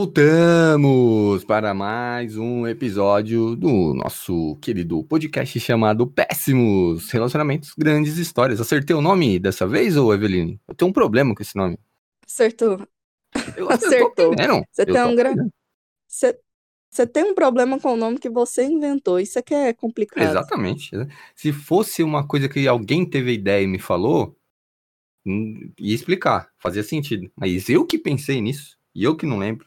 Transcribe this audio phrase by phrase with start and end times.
[0.00, 8.60] Voltamos para mais um episódio do nosso querido podcast chamado Péssimos Relacionamentos, Grandes Histórias.
[8.60, 10.60] Acertei o nome dessa vez, ou Eveline?
[10.68, 11.76] Eu tenho um problema com esse nome.
[12.24, 12.80] Acertou.
[13.56, 14.36] Eu Acertou.
[14.36, 15.34] Não, Você tem um gra...
[16.08, 19.18] Você tem um problema com o nome que você inventou.
[19.18, 20.30] Isso é que é complicado.
[20.30, 20.92] Exatamente.
[21.34, 24.38] Se fosse uma coisa que alguém teve ideia e me falou,
[25.26, 27.28] hum, ia explicar, fazia sentido.
[27.34, 29.66] Mas eu que pensei nisso, e eu que não lembro.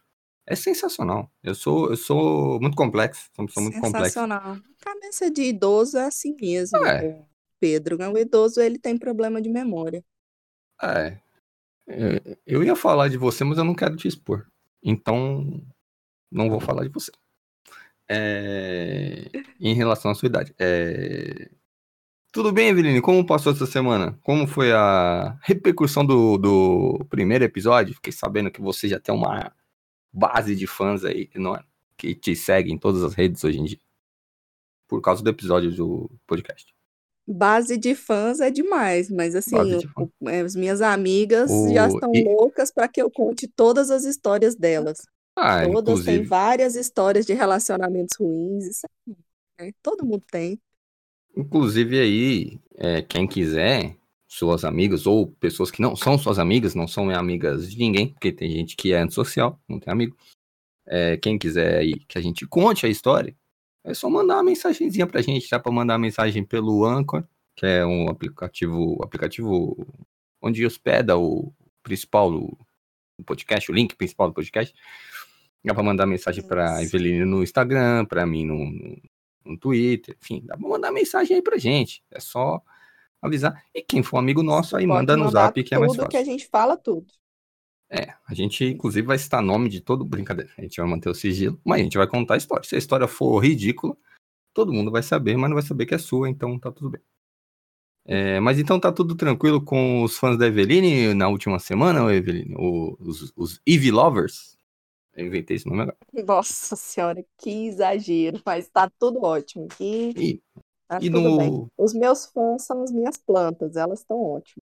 [0.52, 1.32] É sensacional.
[1.42, 3.30] Eu sou, eu sou muito complexo.
[3.34, 3.80] Sou muito.
[3.80, 4.58] Sensacional.
[4.82, 7.24] Cabeça de idoso é assim mesmo, É.
[7.58, 7.98] Pedro.
[8.12, 10.04] O idoso ele tem problema de memória.
[10.84, 11.18] É.
[11.88, 14.46] É, Eu ia falar de você, mas eu não quero te expor.
[14.84, 15.64] Então,
[16.30, 17.14] não vou falar de você.
[18.10, 20.54] É, Em relação à sua idade.
[20.60, 21.50] É,
[22.34, 23.00] Tudo bem, Eveline?
[23.02, 24.20] Como passou essa semana?
[24.22, 27.96] Como foi a repercussão do, do primeiro episódio?
[27.96, 29.54] Fiquei sabendo que você já tem uma
[30.14, 31.64] base de fãs aí não é?
[31.98, 33.80] que te seguem em todas as redes hoje em dia.
[34.88, 36.74] Por causa do episódio do podcast.
[37.28, 39.56] Base de fãs é demais, mas assim,
[40.44, 44.56] as minhas amigas já O- estão e- loucas para que eu conte todas as histórias
[44.56, 44.98] delas.
[45.36, 46.24] Ah, Todas têm inclusive.
[46.26, 48.66] várias histórias de relacionamentos ruins.
[48.66, 48.88] Isso
[49.60, 49.72] é, né?
[49.82, 50.60] Todo mundo tem.
[51.38, 53.96] Inclusive aí, é, quem quiser,
[54.32, 58.32] suas amigas ou pessoas que não são suas amigas, não são amigas de ninguém, porque
[58.32, 60.16] tem gente que é antissocial, não tem amigo.
[60.88, 63.36] É, quem quiser aí que a gente conte a história,
[63.84, 65.50] é só mandar uma mensagenzinha pra gente.
[65.50, 67.26] Dá pra mandar uma mensagem pelo Anchor,
[67.58, 69.86] que é um aplicativo, aplicativo
[70.42, 71.52] onde hospeda o
[71.84, 72.58] principal do
[73.26, 74.74] podcast, o link principal do podcast.
[75.62, 76.82] Dá pra mandar mensagem pra.
[76.82, 79.02] Eveline no Instagram, pra mim no, no,
[79.44, 82.02] no Twitter, enfim, dá pra mandar mensagem aí pra gente.
[82.10, 82.64] É só
[83.22, 83.64] avisar.
[83.74, 86.18] E quem for amigo nosso, aí Pode manda no zap que é mais tudo que
[86.18, 86.32] a fácil.
[86.32, 87.08] gente fala tudo.
[87.90, 90.52] É, a gente inclusive vai citar nome de todo brincadeira.
[90.58, 92.68] A gente vai manter o sigilo, mas a gente vai contar a história.
[92.68, 93.96] Se a história for ridícula,
[94.54, 97.02] todo mundo vai saber, mas não vai saber que é sua, então tá tudo bem.
[98.06, 102.56] É, mas então tá tudo tranquilo com os fãs da Eveline na última semana, Eveline?
[102.58, 104.58] Os, os Eve Lovers?
[105.14, 105.98] Eu inventei esse nome agora.
[106.26, 109.68] Nossa senhora, que exagero, mas tá tudo ótimo.
[109.70, 110.42] aqui E,
[110.92, 111.50] tá e tudo bem.
[111.52, 111.72] no.
[111.78, 114.64] Os meus fãs são as minhas plantas, elas estão ótimas.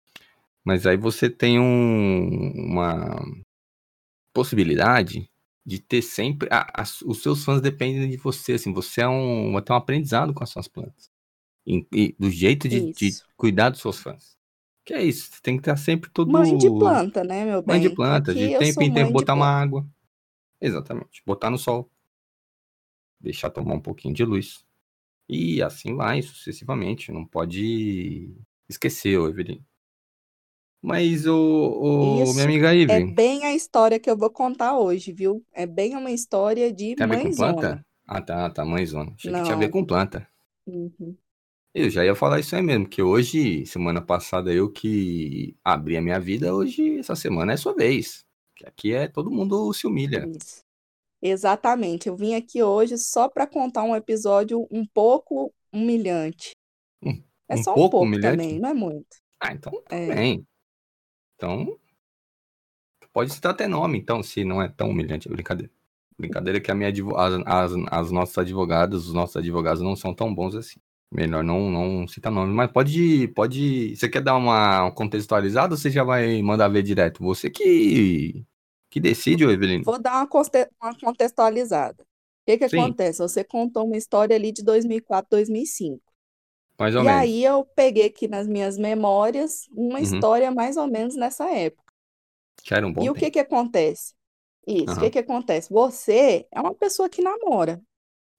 [0.63, 3.24] Mas aí você tem um- uma
[4.34, 5.30] possibilidade
[5.66, 6.47] de ter sempre.
[6.52, 8.74] a- as- os seus fãs dependem de você, assim.
[8.74, 11.09] Você é um, ter um aprendizado com as suas plantas.
[11.66, 14.35] E, e do jeito de, de cuidar dos seus fãs.
[14.84, 16.31] Que é isso, você tem que estar sempre todo.
[16.31, 17.96] Mãe de planta, né, meu Mãe de bem?
[17.96, 19.62] planta, Aqui de tempo em tempo botar uma planta.
[19.62, 19.88] água.
[20.62, 21.24] Exatamente.
[21.25, 21.90] Botar no sol.
[23.19, 24.65] Deixar tomar um pouquinho de luz.
[25.30, 27.12] E assim vai, sucessivamente.
[27.12, 28.36] Não pode
[28.69, 29.62] esquecer, ô Evelyn.
[30.81, 35.12] Mas, ô, Isso minha amiga É Ivy, bem a história que eu vou contar hoje,
[35.12, 35.44] viu?
[35.52, 37.53] É bem uma história de tem a ver com mãezona.
[37.53, 37.88] planta?
[38.08, 39.14] Ah, tá, tá, mãezona.
[39.18, 39.72] Achei que tinha a ver Não.
[39.72, 40.28] com planta.
[40.68, 41.18] Uhum.
[41.74, 46.02] Eu já ia falar isso aí mesmo, que hoje, semana passada, eu que abri a
[46.02, 48.25] minha vida, hoje, essa semana é sua vez.
[48.56, 50.25] Que aqui é todo mundo se humilha.
[50.25, 50.65] Isso.
[51.28, 52.08] Exatamente.
[52.08, 56.52] Eu vim aqui hoje só para contar um episódio um pouco humilhante.
[57.02, 58.38] Um- É um só um pouco pouco humilhante?
[58.38, 59.08] também, não é muito.
[59.40, 60.16] Ah, então tudo É.
[60.16, 60.46] bem.
[61.35, 61.78] Então,
[63.12, 65.72] pode citar até nome, então, se não é tão humilhante, é brincadeira.
[66.18, 70.34] Brincadeira que a minha as, as, as nossas advogadas, os nossos advogados não são tão
[70.34, 70.80] bons assim.
[71.12, 72.53] Melhor não, não citar nome.
[72.53, 73.96] Mas pode, pode.
[73.96, 77.22] Você quer dar uma contextualizada ou você já vai mandar ver direto?
[77.24, 78.46] Você que,
[78.95, 79.85] que decide, ô Evelino.
[79.85, 80.28] Vou dar uma,
[80.81, 82.03] uma contextualizada.
[82.03, 82.07] O
[82.45, 82.66] que que Sim.
[82.66, 83.19] acontece?
[83.19, 86.03] Você contou uma história ali de 2004, 2005.
[86.79, 87.29] Mais ou E menos.
[87.31, 90.01] aí eu peguei aqui nas minhas memórias uma Uhum.
[90.01, 91.84] história mais ou menos nessa época.
[92.63, 93.16] Que era um bom E o tempo.
[93.16, 94.13] que que acontece?
[94.67, 95.00] Isso, o Aham.
[95.00, 95.69] que que acontece?
[95.72, 97.81] Você é uma pessoa que namora.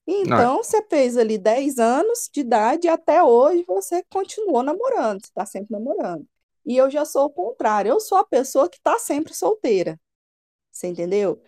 [0.07, 5.27] Então, você fez ali 10 anos de idade e até hoje você continuou namorando, você
[5.27, 6.27] está sempre namorando.
[6.65, 9.99] E eu já sou o contrário, eu sou a pessoa que está sempre solteira.
[10.77, 11.41] Você entendeu?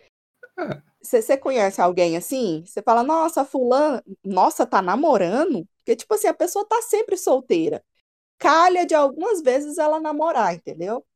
[0.58, 0.82] É.
[1.00, 2.64] Você, você conhece alguém assim?
[2.66, 5.66] Você fala, nossa, fulano, nossa, tá namorando?
[5.78, 7.82] Porque, tipo assim, a pessoa tá sempre solteira.
[8.38, 11.06] Calha de algumas vezes ela namorar, entendeu?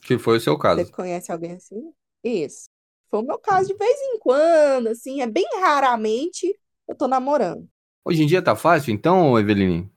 [0.00, 0.92] Que foi o seu Você caso.
[0.92, 1.92] conhece alguém assim?
[2.22, 2.66] Isso.
[3.08, 6.56] Foi o meu caso de vez em quando, assim, é bem raramente
[6.86, 7.68] eu tô namorando.
[8.04, 9.90] Hoje em dia tá fácil, então, Eveline?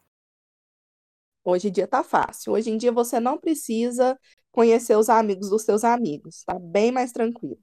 [1.43, 2.53] Hoje em dia tá fácil.
[2.53, 4.19] Hoje em dia você não precisa
[4.51, 7.57] conhecer os amigos dos seus amigos, tá bem mais tranquilo.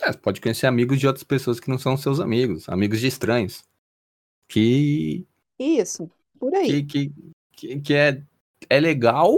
[0.00, 3.06] É, você pode conhecer amigos de outras pessoas que não são seus amigos, amigos de
[3.06, 3.62] estranhos.
[4.48, 5.26] Que,
[5.58, 6.84] Isso, por aí.
[6.84, 7.12] que,
[7.52, 8.22] que, que, é,
[8.68, 9.32] é legal,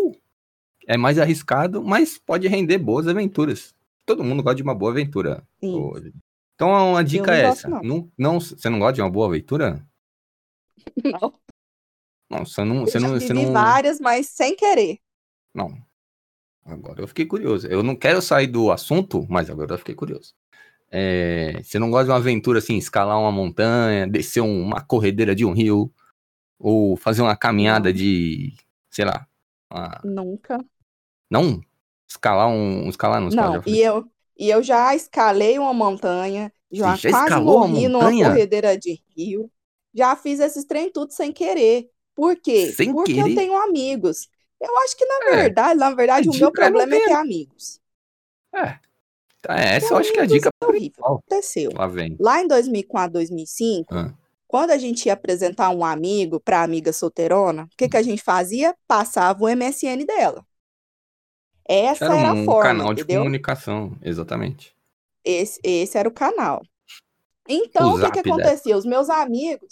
[0.87, 3.75] é mais arriscado, mas pode render boas aventuras.
[4.04, 5.46] todo mundo gosta de uma boa aventura.
[5.62, 6.12] Isso.
[6.54, 7.69] Então a dica é gosto, essa.
[7.69, 7.82] não.
[7.82, 9.87] Não, não, você não gosta de uma boa aventura?
[11.04, 11.32] Não,
[12.31, 12.87] Não, você não.
[12.87, 13.52] eu Você já não, você não...
[13.52, 14.98] várias, mas sem querer.
[15.54, 15.86] Não.
[16.67, 17.67] Agora eu fiquei curioso.
[17.69, 20.35] Eu não quero sair do assunto, mas agora eu fiquei curioso.
[20.91, 25.35] É, você não gosta de uma aventura assim, escalar uma montanha, descer um- uma corredeira
[25.35, 25.93] de um rio,
[26.59, 28.55] ou fazer uma caminhada de,
[28.91, 29.27] sei lá,
[29.73, 30.59] uma- Nunca.
[31.31, 31.61] não?
[32.09, 36.99] Escalar um, escalar não, escalar Não, e eu, e eu já escalei uma montanha, já
[36.99, 39.51] já quase morri numa corredeira de rio,
[39.95, 41.91] já fiz esses trem tudo sem querer.
[42.15, 42.79] Por quê?
[42.79, 43.21] Sem Porque querer?
[43.21, 44.29] eu tenho amigos.
[44.61, 47.12] Eu acho que, na É, verdade, na verdade, a o meu é problema é ter
[47.12, 47.81] amigos.
[48.55, 48.79] É.
[49.43, 51.25] Tá, essa Ter eu acho que é a dica é principal.
[51.26, 51.70] Aconteceu.
[51.75, 52.17] Lá vem.
[52.19, 54.14] Lá em 2004, 2005, Ah.
[54.49, 58.23] quando a gente ia apresentar um amigo para amiga solteirona, o que que a gente
[58.23, 58.75] fazia?
[58.87, 60.44] Passava o MSN dela.
[61.69, 63.20] Essa Era era a um forma, canal de entendeu?
[63.20, 64.75] comunicação, exatamente.
[65.25, 66.62] Esse, esse era o canal.
[67.49, 68.37] Então, O o que que dela.
[68.43, 68.76] acontecia?
[68.76, 69.69] Os meus amigos,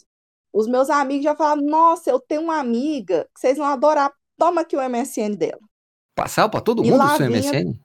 [0.52, 4.12] os meus amigos já falavam, nossa, eu tenho uma amiga que vocês vão adorar.
[4.36, 5.60] Toma aqui o MSN dela.
[6.14, 7.80] Passava pra todo mundo o seu vinha- MSN?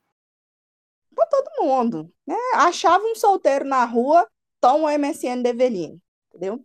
[1.16, 2.36] Pra todo mundo, né?
[2.56, 4.28] Achava um solteiro na rua,
[4.62, 6.00] toma o MSN da Eveline,
[6.30, 6.64] entendeu?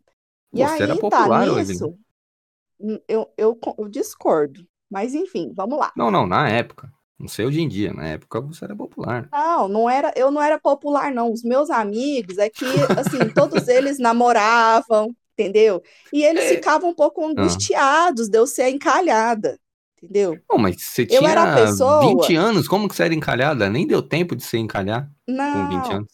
[0.52, 1.98] E Você era aí, popular, tá nisso,
[2.78, 4.64] hum, eu, eu, eu discordo.
[4.90, 5.92] Mas enfim, vamos lá.
[5.96, 6.92] Não, não, na época.
[7.18, 7.92] Não sei hoje em dia.
[7.92, 9.28] Na época você era popular.
[9.32, 11.32] Não, não era, eu não era popular, não.
[11.32, 12.64] Os meus amigos é que,
[12.96, 15.82] assim, todos eles namoravam, entendeu?
[16.12, 16.48] E eles É.
[16.56, 19.58] ficavam um pouco angustiados de eu ser encalhada,
[20.04, 20.38] entendeu?
[20.50, 23.68] Não, mas você Eu tinha era a pessoa- 20 anos, como que você era encalhada?
[23.70, 26.12] Nem deu tempo de você encalhar com 20 Não, anos.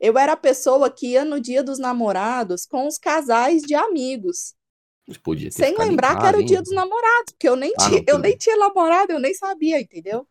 [0.00, 4.54] eu era a pessoa que ia no dia dos namorados com os casais de amigos,
[5.50, 6.46] sem lembrar que casa, era o hein?
[6.46, 9.32] dia dos namorados, porque eu nem Ah, tinha, não, eu nem tinha namorado, eu nem
[9.34, 10.26] sabia, entendeu?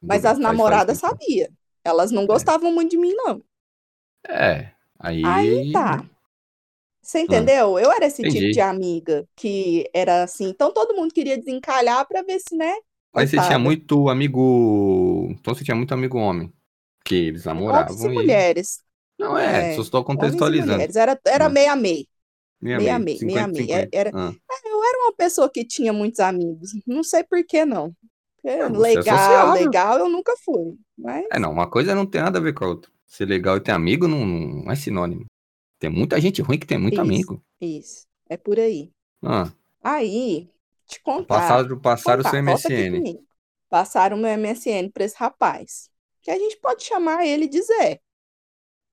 [0.00, 1.48] Mas as namoradas sabiam.
[1.84, 3.42] Elas não gostavam muito de mim, não.
[4.28, 5.22] É, aí...
[5.24, 6.04] Aí tá.
[7.10, 7.76] Você entendeu?
[7.76, 8.52] Eu era esse tipo Entendi.
[8.52, 10.44] de amiga que era assim.
[10.48, 12.72] Então todo mundo queria desencalhar pra ver se, né?
[13.12, 15.26] Mas você tinha muito amigo...
[15.32, 16.52] Então você tinha muito amigo homem.
[17.04, 18.14] Que eles namoravam Homens e e...
[18.14, 18.80] mulheres.
[19.18, 20.72] Não, é, É, só estou contextualizando.
[20.74, 20.94] mulheres.
[20.94, 21.76] Era, era meio.
[21.76, 23.80] Meia, meia meia, meia, meia 50, meia.
[23.82, 23.88] 50.
[23.92, 24.32] Era- Ah.
[24.66, 26.70] Eu era uma pessoa que tinha muitos amigos.
[26.86, 27.92] Não sei por que não.
[28.44, 29.52] É, é legal, sociável.
[29.64, 30.76] legal, eu nunca fui.
[30.96, 32.88] Mas É, não, uma coisa não tem nada a ver com a outra.
[33.06, 35.24] Ser legal e ter amigo não, não é sinônimo.
[35.80, 37.00] Tem muita gente ruim que tem muito Isso.
[37.02, 37.42] amigo.
[37.60, 38.92] isso, é por aí.
[39.22, 39.50] Ah,
[39.82, 40.48] Aí,
[40.86, 41.26] te contar.
[41.40, 43.18] passaram, passaram o contar, seu volta aqui MSN.
[43.68, 45.90] Passaram o meu MSN pra esse rapaz.
[46.22, 47.98] Que a gente pode chamar ele de Zé.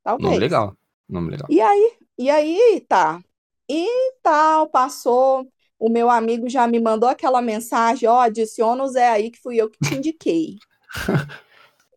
[0.01, 0.25] Talvez.
[0.29, 0.77] Nome legal.
[1.09, 1.47] Nome legal.
[1.49, 3.21] E aí, e aí, tá.
[3.69, 5.45] E tal, passou.
[5.77, 9.57] O meu amigo já me mandou aquela mensagem, ó, adiciona o Zé aí, que fui
[9.57, 10.55] eu que te indiquei.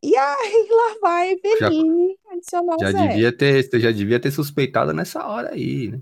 [0.02, 3.08] e aí, lá vai Eveline adicionar o Já Zé.
[3.08, 6.00] devia ter, você já devia ter suspeitado nessa hora aí, né?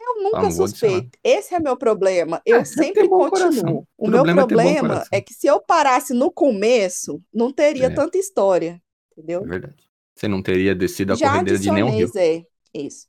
[0.00, 0.68] Eu Ah, nunca não adicionar.
[0.68, 1.18] suspeito.
[1.22, 2.40] Esse é meu problema.
[2.46, 3.30] Eu É, sempre continuo.
[3.30, 3.86] coração.
[3.98, 7.90] O O meu problema é é que se eu parasse no começo, não teria É.
[7.90, 8.80] tanta história.
[9.16, 9.44] É Entendeu?
[9.44, 9.76] verdade.
[10.14, 12.08] Você não teria descido a Já corredeira de nenhum rio.
[12.08, 12.44] Zé.
[12.74, 13.08] Isso.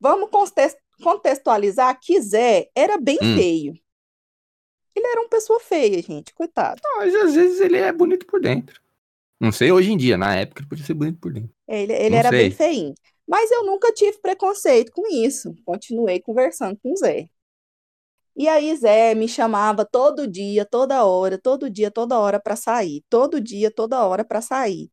[0.00, 0.28] Vamos
[1.02, 3.36] contextualizar que Zé era bem Hum.
[3.36, 3.74] feio.
[4.94, 6.34] Ele era uma pessoa feia, gente.
[6.34, 6.80] Coitado.
[6.98, 8.80] Mas às vezes ele é bonito por dentro.
[9.42, 11.52] Não sei hoje em dia, na época ele podia ser bonito por dentro.
[11.66, 12.50] Ele, ele era bem sei.
[12.50, 12.94] feinho.
[13.26, 15.54] Mas eu nunca tive preconceito com isso.
[15.64, 17.28] Continuei conversando com o Zé.
[18.34, 23.04] E aí, Zé me chamava todo dia, toda hora, todo dia, toda hora para sair.
[23.10, 24.90] Todo dia, toda hora para sair.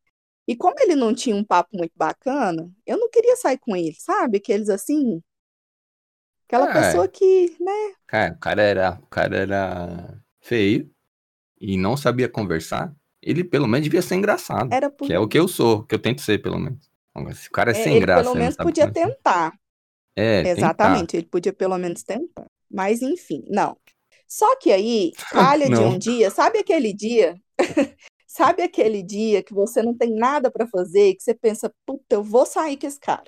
[0.47, 3.95] E como ele não tinha um papo muito bacana, eu não queria sair com ele,
[3.95, 4.37] sabe?
[4.37, 5.21] Aqueles assim.
[6.47, 6.73] Aquela É.
[6.73, 7.93] pessoa que, né?
[8.07, 10.91] Cara, o cara era, o cara era feio
[11.61, 12.95] e não sabia conversar.
[13.21, 14.71] Ele pelo menos devia ser engraçado.
[14.73, 15.07] Era por...
[15.07, 16.89] Que é o que eu sou, que eu tento ser, pelo menos.
[17.13, 18.23] Agora, se o cara é é, sem ele graça.
[18.23, 19.53] pelo e menos podia tentar.
[20.15, 20.57] É, tentar.
[20.57, 22.45] Exatamente, ele podia pelo menos tentar.
[22.69, 23.77] Mas enfim, não.
[24.27, 27.35] Só que aí, calha de um dia, sabe aquele dia?
[28.31, 32.23] Sabe aquele dia que você não tem nada para fazer, que você pensa, puta, eu
[32.23, 33.25] vou sair com esse cara.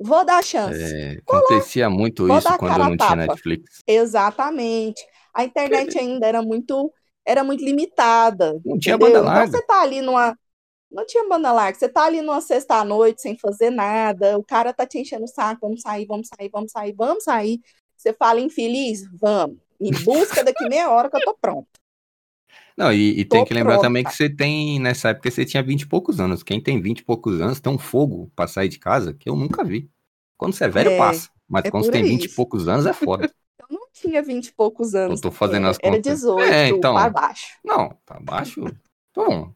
[0.00, 0.80] Vou dar a chance.
[0.80, 3.16] É, acontecia muito Vou isso quando não tinha tapa.
[3.16, 3.80] Netflix.
[3.86, 5.04] Exatamente.
[5.34, 6.92] A internet ainda era muito,
[7.26, 8.60] era muito limitada.
[8.64, 8.98] Não tinha entendeu?
[8.98, 9.48] banda larga.
[9.48, 10.36] Então você tá ali numa.
[10.90, 11.78] Não tinha banda larga.
[11.78, 14.38] Você tá ali numa sexta-noite sem fazer nada.
[14.38, 15.60] O cara tá te enchendo o saco.
[15.62, 17.60] Vamos sair, vamos sair, vamos sair, vamos sair.
[17.96, 19.02] Você fala infeliz?
[19.20, 19.56] Vamos.
[19.80, 21.68] Em busca daqui meia hora que eu tô pronto.
[22.76, 24.16] Não, e, e tem que lembrar também pronta.
[24.16, 26.42] que você tem, nessa época, você tinha 20 e poucos anos.
[26.42, 29.36] Quem tem 20 e poucos anos tem um fogo pra sair de casa que eu
[29.36, 29.90] nunca vi.
[30.36, 31.30] Quando você é velho, É, passa.
[31.48, 32.04] Mas é quando você tem.
[32.04, 33.30] 20 e poucos anos, é foda.
[33.94, 35.20] Eu tinha vinte e poucos anos.
[35.20, 36.12] tô fazendo era, as Era contas.
[36.20, 36.94] 18 É, então.
[36.94, 37.58] para baixo.
[37.64, 38.60] Não, tá baixo.
[39.14, 39.52] Bom,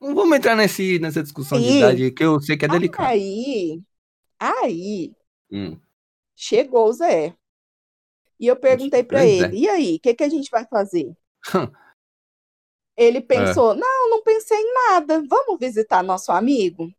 [0.00, 1.78] Não vamos entrar nesse, nessa discussão de Ih.
[1.78, 3.06] idade que eu sei que é delicado.
[3.08, 3.80] Aí,
[4.38, 5.12] aí,
[5.50, 5.78] Hum.
[6.34, 7.34] chegou o Zé.
[8.38, 9.44] E eu perguntei pra Pois é.
[9.46, 11.16] ele, e aí, o que, que a gente vai fazer?
[12.96, 16.92] Ele pensou, não, não pensei em nada, vamos visitar nosso amigo?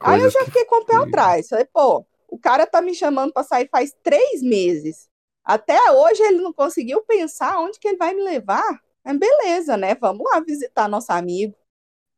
[0.00, 1.48] Aí eu Coisas já que- fiquei com o pé atrás.
[1.48, 5.08] Falei, pô, o cara tá me chamando pra sair faz três meses.
[5.46, 8.82] Até hoje ele não conseguiu pensar onde que ele vai me levar.
[9.04, 9.94] Mas beleza, né?
[9.94, 11.54] Vamos lá visitar nosso amigo.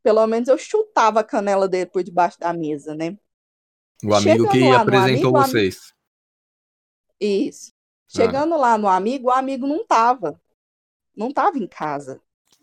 [0.02, 3.18] Pelo menos eu chutava a canela dele por debaixo da mesa, né?
[4.02, 5.92] O amigo Chegando que apresentou amigo, vocês.
[7.20, 7.70] Isso.
[7.74, 7.76] Ah.
[8.08, 10.40] Chegando lá no amigo, o amigo não tava.
[11.14, 12.22] Não tava em casa.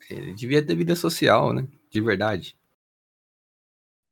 [0.09, 1.67] Ele devia ter vida social, né?
[1.91, 2.57] De verdade.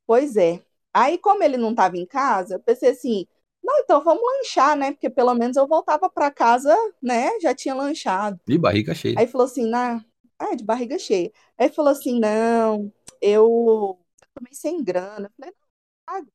[0.06, 0.62] Pois é.
[0.92, 3.26] Aí, como ele não tava em casa, eu pensei assim,
[3.64, 4.92] não, então vamos lanchar, né?
[4.92, 7.40] Porque pelo menos eu voltava pra casa, né?
[7.40, 8.38] Já tinha lanchado.
[8.46, 9.18] De barriga cheia.
[9.18, 10.04] Aí falou assim, na...
[10.38, 11.32] ah, de barriga cheia.
[11.56, 12.92] Aí falou assim, não,
[13.22, 13.98] eu
[14.34, 15.28] tô meio sem grana.
[15.28, 15.66] Eu falei, não,
[16.04, 16.32] pago.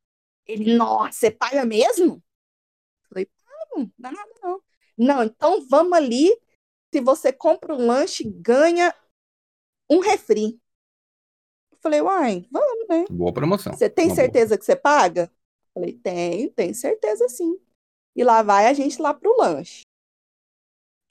[0.48, 2.15] Ele, nossa, você paga mesmo?
[2.15, 4.62] Eu falei, pago, não dá nada não.
[4.98, 6.36] Não, então vamos ali,
[6.91, 8.91] se você compra um lanche, ganha
[9.88, 10.59] um refri.
[11.71, 13.05] Eu falei, uai, vamos, né?
[13.07, 13.74] Boa promoção.
[13.74, 14.24] Você tem Uma boa.
[14.24, 15.31] certeza que você paga?
[15.79, 17.57] Falei, tenho, tenho certeza sim.
[18.13, 19.83] E lá vai a gente lá pro lanche.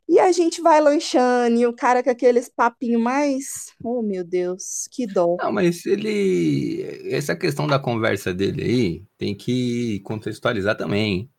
[0.07, 3.75] E a gente vai lanchando, e o cara com aqueles papinhos mais.
[3.83, 5.37] Oh, meu Deus, que dó.
[5.39, 6.83] Não, mas ele.
[7.11, 11.31] Essa questão da conversa dele aí tem que contextualizar também.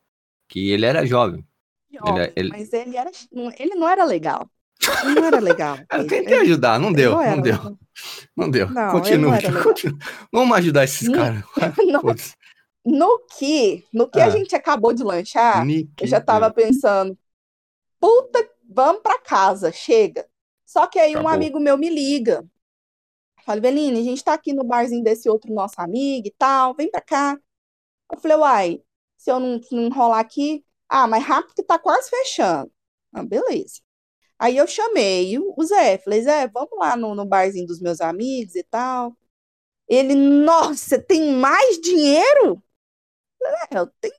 [0.48, 1.46] Que ele era jovem.
[1.92, 4.50] Jovem, ele- Mas ele, era, não- ele não era legal.
[5.04, 5.78] Ele não era legal.
[5.92, 7.78] Eu tentei ajudar, não deu, não não deu, legal.
[8.38, 8.70] não deu.
[8.70, 10.00] Não, ele não Continua, continua.
[10.32, 11.18] Vamos ajudar esses Não.
[11.18, 12.36] caras.
[12.92, 14.26] No, que, no que Ah.
[14.26, 15.66] a gente acabou de lanchar,
[16.00, 17.18] Eu já tava pensando,
[18.00, 20.28] puta, vamos pra casa, chega.
[20.66, 21.34] Só que aí um Acabou.
[21.36, 22.46] amigo meu me liga.
[23.46, 26.90] Fala, Beline, a gente tá aqui no barzinho desse outro nosso amigo e tal, vem
[26.92, 27.40] pra cá.
[28.12, 28.84] Eu falei, uai,
[29.18, 32.72] se eu não, não enrolar aqui, ah, mas rápido que tá quase fechando.
[33.14, 33.82] Ah, beleza.
[34.40, 38.02] Aí eu chamei o o Zé, falei, Zé, vamos lá no, no barzinho dos meus
[38.02, 39.16] amigos e tal.
[39.88, 42.62] Ele, nossa, tem mais dinheiro?
[43.72, 44.14] Eu tenho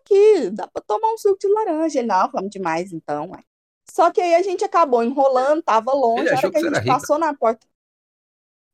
[0.00, 1.98] aqui, dá pra tomar um suco de laranja.
[1.98, 3.30] Ele, não, vamos demais então.
[3.30, 3.42] ué.
[3.90, 6.80] Só que aí a gente acabou enrolando, tava longe, a hora que a gente era
[6.80, 6.92] rica.
[6.92, 7.66] passou na porta.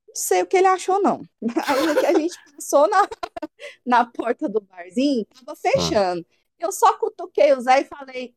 [0.08, 1.22] Não sei o que ele achou, não.
[1.66, 3.08] Aí que a gente passou na,
[3.84, 6.26] na porta do barzinho, tava fechando.
[6.58, 8.36] Eu só cutuquei o Zé e falei,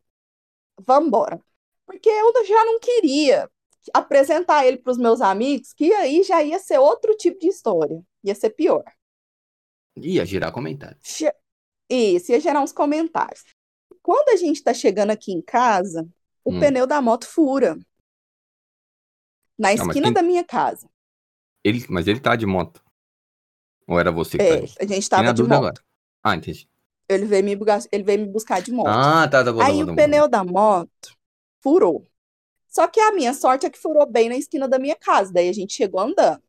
[0.80, 1.42] vambora.
[1.86, 3.50] Porque eu já não queria
[3.94, 8.02] apresentar ele pros meus amigos, que aí já ia ser outro tipo de história.
[8.24, 8.84] Ia ser pior.
[9.98, 10.98] Ia girar comentário.
[11.90, 13.44] Isso, ia gerar uns comentários.
[14.02, 16.08] Quando a gente tá chegando aqui em casa,
[16.44, 16.60] o Hum.
[16.60, 17.76] pneu da moto fura.
[19.58, 20.88] Na mas esquina quem- da minha casa.
[21.64, 22.84] Ele, mas ele tá de moto.
[23.88, 24.56] Ou era você que É, tá?
[24.56, 25.54] a gente Fiquei na tava de moto.
[25.58, 25.84] agora.
[26.24, 26.68] Ah, entendi.
[27.08, 28.90] Ele veio me buscar, ele veio me buscar de moto.
[28.90, 29.60] Ah, tá, tá bom.
[29.60, 29.96] tá Aí bom, o tá bom.
[29.96, 30.90] pneu da moto
[31.62, 32.08] furou.
[32.68, 35.32] Só que a minha sorte é que furou bem na esquina da minha casa.
[35.32, 36.44] Daí a gente chegou andando.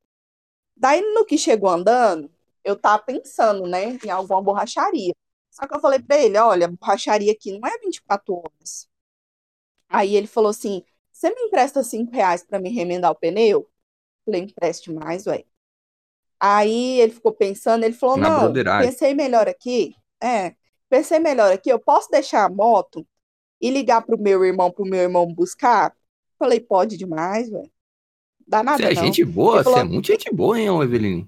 [0.76, 2.30] Daí no que chegou andando,
[2.64, 5.14] eu tava pensando, né, em alguma borracharia.
[5.56, 8.86] Só que eu falei pra ele, olha, borracharia aqui não é 24 horas.
[9.88, 13.66] Aí ele falou assim, você me empresta 5 reais pra me remendar o pneu?
[14.26, 15.44] Falei, empreste mais, ué.
[16.38, 19.96] Aí ele ficou pensando, ele falou, Na não, pensei melhor aqui.
[20.22, 20.54] É,
[20.90, 23.06] pensei melhor aqui, eu posso deixar a moto
[23.58, 25.96] e ligar pro meu irmão, pro meu irmão buscar?
[26.38, 27.72] Falei, pode demais, velho.
[28.46, 29.04] Dá nada Você é não.
[29.04, 31.26] gente boa, você é muito gente boa, hein, Eveline?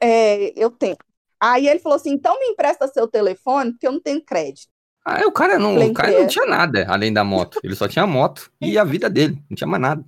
[0.00, 0.96] É, eu tenho.
[1.44, 4.70] Aí ele falou assim, então me empresta seu telefone, porque eu não tenho crédito.
[5.04, 7.58] Ah, o cara não, o cara não tinha nada além da moto.
[7.64, 10.04] Ele só tinha moto e a vida dele, não tinha mais nada.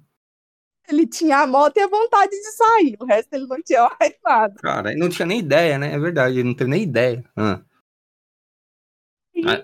[0.88, 4.14] Ele tinha a moto e a vontade de sair, o resto ele não tinha mais
[4.22, 4.54] nada.
[4.60, 5.92] Cara, ele não tinha nem ideia, né?
[5.92, 7.24] É verdade, ele não teve nem ideia.
[7.34, 7.60] Ah.
[9.44, 9.62] Ah,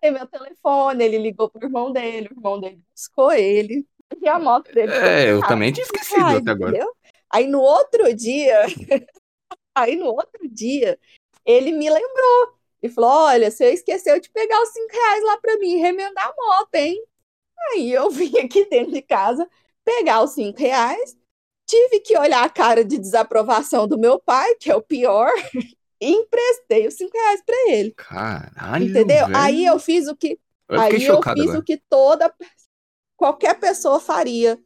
[0.00, 3.86] Tem meu telefone, ele ligou pro irmão dele, o irmão dele buscou ele,
[4.22, 6.70] e a moto dele É, eu também tinha esquecido até agora.
[6.70, 6.90] entendeu?
[7.30, 8.62] Aí no outro dia,
[9.74, 10.98] aí no outro dia,
[11.44, 12.54] ele me lembrou.
[12.82, 16.34] E falou: Olha, você esqueceu de pegar os cinco reais lá pra mim, remendar a
[16.36, 17.02] moto, hein?
[17.72, 19.48] Aí eu vim aqui dentro de casa
[19.84, 21.16] pegar os cinco reais,
[21.66, 25.30] tive que olhar a cara de desaprovação do meu pai, que é o pior,
[26.00, 27.92] e emprestei os cinco reais pra ele.
[27.92, 29.26] Caralho, Entendeu?
[29.26, 29.58] velho.
[29.60, 30.38] Eu eu fiz o que
[30.68, 31.58] eu Aí eu fiz agora.
[31.58, 32.34] o que toda
[33.16, 34.58] qualquer pessoa faria.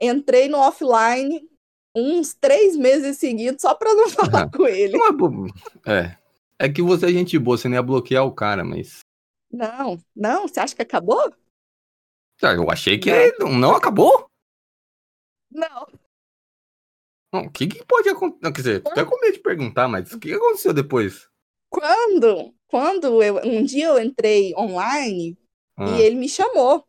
[0.00, 1.48] Entrei no offline
[1.94, 4.96] uns três meses seguidos só pra não falar com ele.
[5.86, 6.16] É.
[6.58, 9.00] É que você é gente boa, você não ia bloquear o cara, mas.
[9.50, 11.32] Não, não, você acha que acabou?
[12.42, 14.28] Ah, Eu achei que não, não acabou.
[15.50, 15.86] Não.
[17.32, 18.52] O que, que pode acontecer?
[18.52, 21.28] Quer dizer, tu até com medo de perguntar, mas o que aconteceu depois?
[21.68, 25.36] Quando, quando eu, um dia eu entrei online
[25.76, 26.84] Ah, e ele me chamou.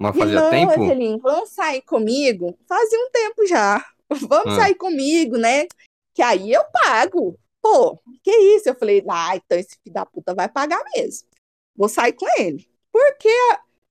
[0.00, 0.72] mas E fazia não, tempo?
[0.72, 2.58] Evelyn, vamos sair comigo?
[2.66, 3.84] Fazia um tempo já.
[4.10, 4.60] Vamos Ah.
[4.62, 5.66] sair comigo, né?
[6.14, 7.38] Que aí eu pago.
[7.60, 8.68] Pô, que isso?
[8.68, 11.26] Eu falei, ah, então esse filho da puta vai pagar mesmo.
[11.74, 12.68] Vou sair com ele.
[12.92, 13.28] Porque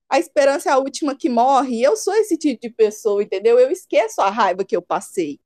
[0.08, 1.76] a, esperança é a última que morre.
[1.76, 3.58] E eu sou esse tipo de pessoa, entendeu?
[3.58, 5.38] Eu esqueço a raiva que eu passei.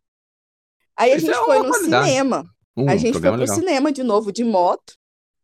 [0.97, 2.07] Aí a Isso gente é foi no qualidade.
[2.09, 2.45] cinema.
[2.77, 3.55] Um A gente foi pro legal.
[3.57, 4.95] cinema de novo de moto.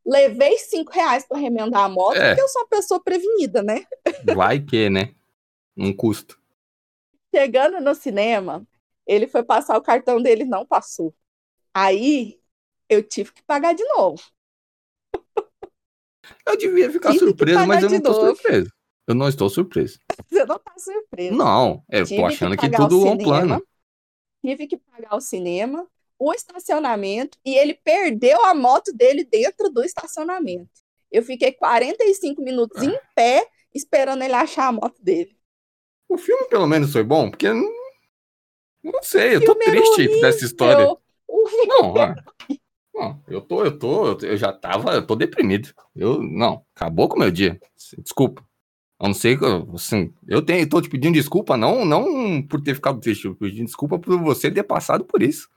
[0.07, 2.29] Levei cinco reais para remendar a moto, É.
[2.29, 3.85] porque eu sou uma pessoa prevenida, né?
[4.35, 5.13] Vai que, né?
[5.77, 6.41] Um custo.
[7.35, 8.67] Chegando no cinema,
[9.07, 11.15] ele foi passar o cartão dele, não passou.
[11.73, 12.41] Aí
[12.89, 14.23] eu tive que pagar de novo.
[16.45, 18.37] Eu devia ficar Tive que surpreso, mas eu não novo.
[18.37, 18.71] surpreso.
[19.07, 20.01] Eu não estou surpreso.
[20.29, 21.37] Você não tá surpreso.
[21.37, 23.67] Não, eu Tive tô que achando que o tudo é um plano.
[24.45, 25.87] Tive que pagar o cinema,
[26.19, 30.71] o estacionamento, e ele perdeu a moto dele dentro do estacionamento.
[31.11, 35.37] Eu fiquei 45 minutos em pé esperando ele achar a moto dele.
[36.09, 37.49] O filme pelo menos foi bom, porque
[38.93, 40.85] não, sei, eu tô triste com essa história.
[40.87, 41.95] Não,
[42.95, 45.73] não, eu tô, eu tô, eu, já tava, eu tô deprimido.
[45.95, 47.61] Eu, não, acabou com o meu dia.
[47.99, 48.47] Desculpa.
[48.99, 52.75] A não ser que, assim, eu tenho, tô te pedindo desculpa, não, não por ter
[52.75, 55.51] ficado triste, eu pedindo desculpa por você ter passado por isso.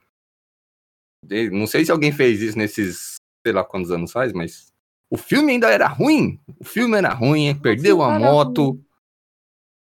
[1.52, 4.74] Não sei se alguém fez isso nesses, sei lá quantos anos faz, mas
[5.10, 6.40] o filme ainda era ruim.
[6.60, 8.86] O filme era ruim, perdeu a moto, ruim.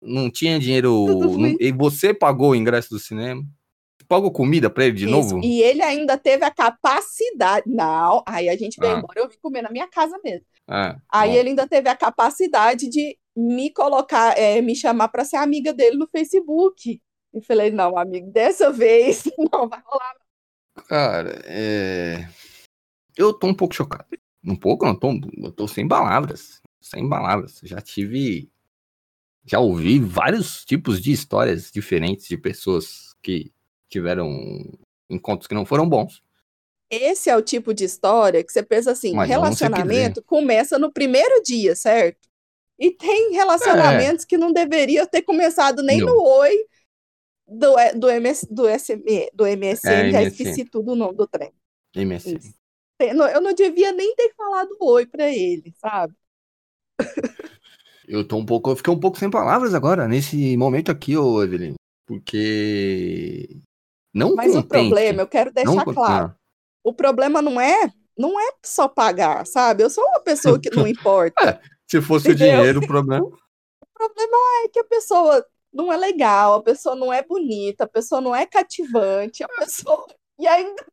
[0.01, 1.05] Não tinha dinheiro,
[1.37, 3.43] não- e você pagou o ingresso do cinema.
[4.07, 5.11] Pagou comida pra ele de Isso.
[5.11, 5.39] novo?
[5.45, 7.69] E ele ainda teve a capacidade.
[7.69, 8.97] Não, aí a gente veio Ah.
[8.97, 10.45] embora, eu vim comer na minha casa mesmo.
[10.67, 11.35] Ah, Aí bom.
[11.37, 15.95] ele ainda teve a capacidade de me colocar, é, me chamar para ser amiga dele
[15.97, 16.99] no Facebook.
[17.31, 20.15] E falei, não, amigo, dessa vez não vai rolar.
[20.87, 22.27] Cara, é...
[23.15, 24.05] eu tô um pouco chocado.
[24.43, 26.61] Um pouco, não, tô, eu tô sem palavras.
[26.81, 27.59] Sem palavras.
[27.63, 28.49] Já tive.
[29.49, 33.51] Já ouvi vários tipos de histórias diferentes de pessoas que
[33.89, 34.29] tiveram
[35.09, 36.21] encontros que não foram bons.
[36.89, 41.41] Esse é o tipo de história que você pensa assim, Mas relacionamento começa no primeiro
[41.41, 42.29] dia, certo?
[42.77, 46.07] E tem relacionamentos que não deveriam ter começado nem Não.
[46.07, 46.55] no oi
[47.47, 49.01] do, do, MS, do, SM,
[49.33, 51.51] do MSN, É, já esqueci tudo o nome do trem.
[51.95, 52.37] MSN.
[52.37, 52.53] Isso.
[52.99, 56.13] Eu não devia nem ter falado oi para ele, sabe?
[58.09, 58.71] Eu tô um pouco.
[58.71, 61.75] Eu fiquei um pouco sem palavras agora, nesse momento aqui, ô Evelyn.
[62.07, 63.61] Porque.
[64.11, 66.35] Não Mas o contente, problema, eu quero deixar claro, ah,
[66.83, 69.83] o problema não é, não é só pagar, sabe?
[69.83, 71.61] Eu sou uma pessoa que não importa.
[71.87, 72.57] se fosse o Entendeu?
[72.57, 73.23] dinheiro, o problema.
[73.81, 77.87] O problema é que a pessoa não é legal, a pessoa não é bonita, a
[77.87, 80.07] pessoa não é cativante, a pessoa.
[80.39, 80.85] E ainda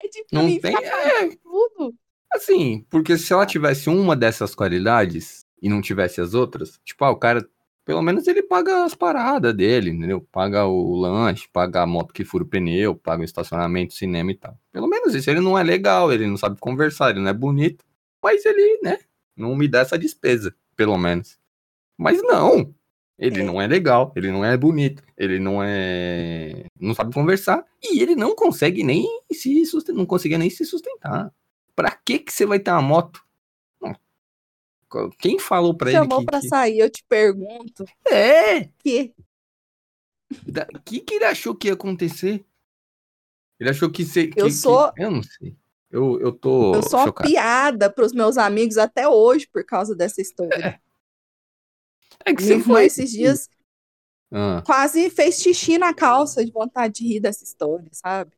[0.00, 0.72] é de Não tem.
[0.76, 1.92] É, tudo.
[2.32, 7.10] Assim, porque se ela tivesse uma dessas qualidades e não tivesse as outras, tipo, ah,
[7.12, 7.48] o cara,
[7.84, 10.20] pelo menos ele paga as paradas dele, entendeu?
[10.32, 14.36] Paga o lanche, paga a moto que fura o pneu, paga o estacionamento, cinema e
[14.36, 14.58] tal.
[14.72, 17.84] Pelo menos isso, ele não é legal, ele não sabe conversar, ele não é bonito,
[18.22, 18.98] mas ele, né,
[19.36, 21.38] não me dá essa despesa, pelo menos.
[21.98, 22.74] Mas não,
[23.18, 23.44] ele É.
[23.44, 26.64] não é legal, ele não é bonito, ele não é.
[26.80, 31.32] não sabe conversar e ele não consegue nem se sustentar, não conseguia nem se sustentar.
[31.76, 33.22] Pra que que você vai ter uma moto?
[35.18, 36.48] Quem falou pra ele Chamou que, pra que...
[36.48, 39.14] sair, eu te pergunto, É, que
[40.46, 40.66] da...
[40.84, 42.44] que que ele achou que ia acontecer?
[43.60, 45.02] Ele achou que você Eu que- sou- que...
[45.02, 45.56] eu não sei.
[45.90, 50.22] Eu, eu tô eu sou uma piada pros meus amigos até hoje por causa dessa
[50.22, 50.80] história.
[52.24, 53.48] É que Minha você foi esses dias
[54.32, 58.32] Ah, quase fez xixi na calça de vontade de rir dessa história, sabe?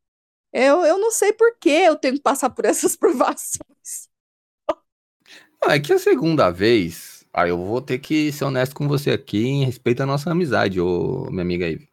[0.53, 4.09] Eu, eu não sei por que eu tenho que passar por essas provações.
[5.64, 9.11] Não, é que a segunda vez, aí eu vou ter que ser honesto com você
[9.11, 11.88] aqui em respeito à nossa amizade, ô, minha amiga Ivy.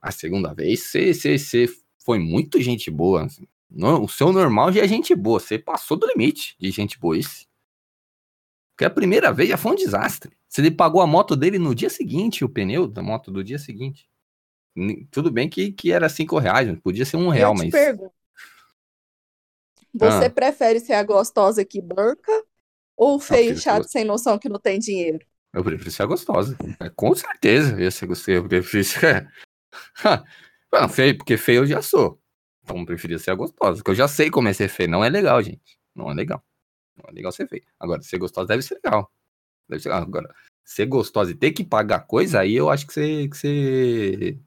[0.00, 1.68] A segunda vez, você,
[2.04, 3.26] foi muito gente boa.
[3.26, 3.46] assim.
[3.70, 5.38] No- o seu normal já é gente boa.
[5.38, 7.46] Você passou do limite de gente boice.
[8.74, 10.36] Porque a primeira vez já foi um desastre.
[10.48, 14.10] Você pagou a moto dele no dia seguinte, o pneu da moto do dia seguinte.
[15.12, 17.70] Tudo bem que, que era cinco reais, podia ser um real, mas.
[17.70, 18.12] pergunto.
[19.94, 20.30] Você Ah.
[20.30, 22.32] prefere ser a gostosa que banca
[23.02, 25.18] ou o feio chato sem noção que não tem dinheiro?
[25.52, 26.56] Eu prefiro ser a gostosa.
[26.80, 27.78] É, com certeza.
[27.78, 29.28] Eu, ser, gostosa, eu prefiro ser.
[30.72, 32.20] não, feio, porque feio eu já sou.
[32.62, 33.78] Então eu preferia ser a gostosa.
[33.78, 34.88] Porque eu já sei como é ser feio.
[34.88, 35.78] Não é legal, gente.
[35.94, 36.42] Não é legal.
[36.96, 37.64] Não é legal ser feio.
[37.78, 39.10] Agora, ser gostosa deve ser legal.
[39.68, 40.04] Deve ser legal.
[40.04, 40.34] Agora,
[40.64, 43.28] ser gostosa e ter que pagar coisa, aí eu acho que você.
[43.28, 44.38] Que você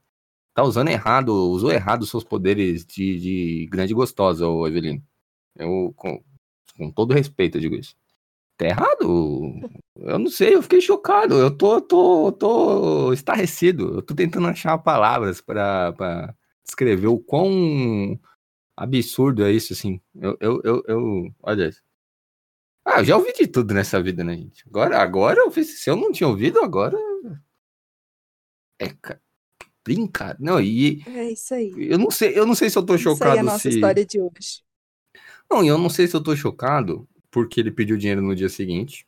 [0.53, 5.03] tá usando errado, usou errado os seus poderes de, de grande gostosa, ô Evelino.
[5.57, 6.23] Eu, com,
[6.77, 7.95] com todo respeito, eu digo isso.
[8.57, 9.59] Tá errado?
[9.97, 11.35] Eu não sei, eu fiquei chocado.
[11.35, 13.95] Eu tô, tô, tô estarrecido.
[13.95, 18.17] Eu tô tentando achar palavras para descrever o quão
[18.75, 19.99] absurdo é isso, assim.
[20.15, 21.69] Eu, eu, eu, eu olha.
[22.85, 24.63] Ah, eu já ouvi de tudo nessa vida, né, gente?
[24.67, 26.97] Agora, agora, eu fiz, se eu não tinha ouvido, agora.
[28.79, 28.87] É,
[29.83, 30.37] brincar.
[30.39, 31.03] Não, e.
[31.07, 31.73] É isso aí.
[31.77, 33.31] Eu não sei, eu não sei se eu tô chocado.
[33.31, 33.69] Isso aí é a nossa se...
[33.69, 34.63] história de hoje.
[35.51, 38.47] Não, e eu não sei se eu tô chocado porque ele pediu dinheiro no dia
[38.47, 39.05] seguinte.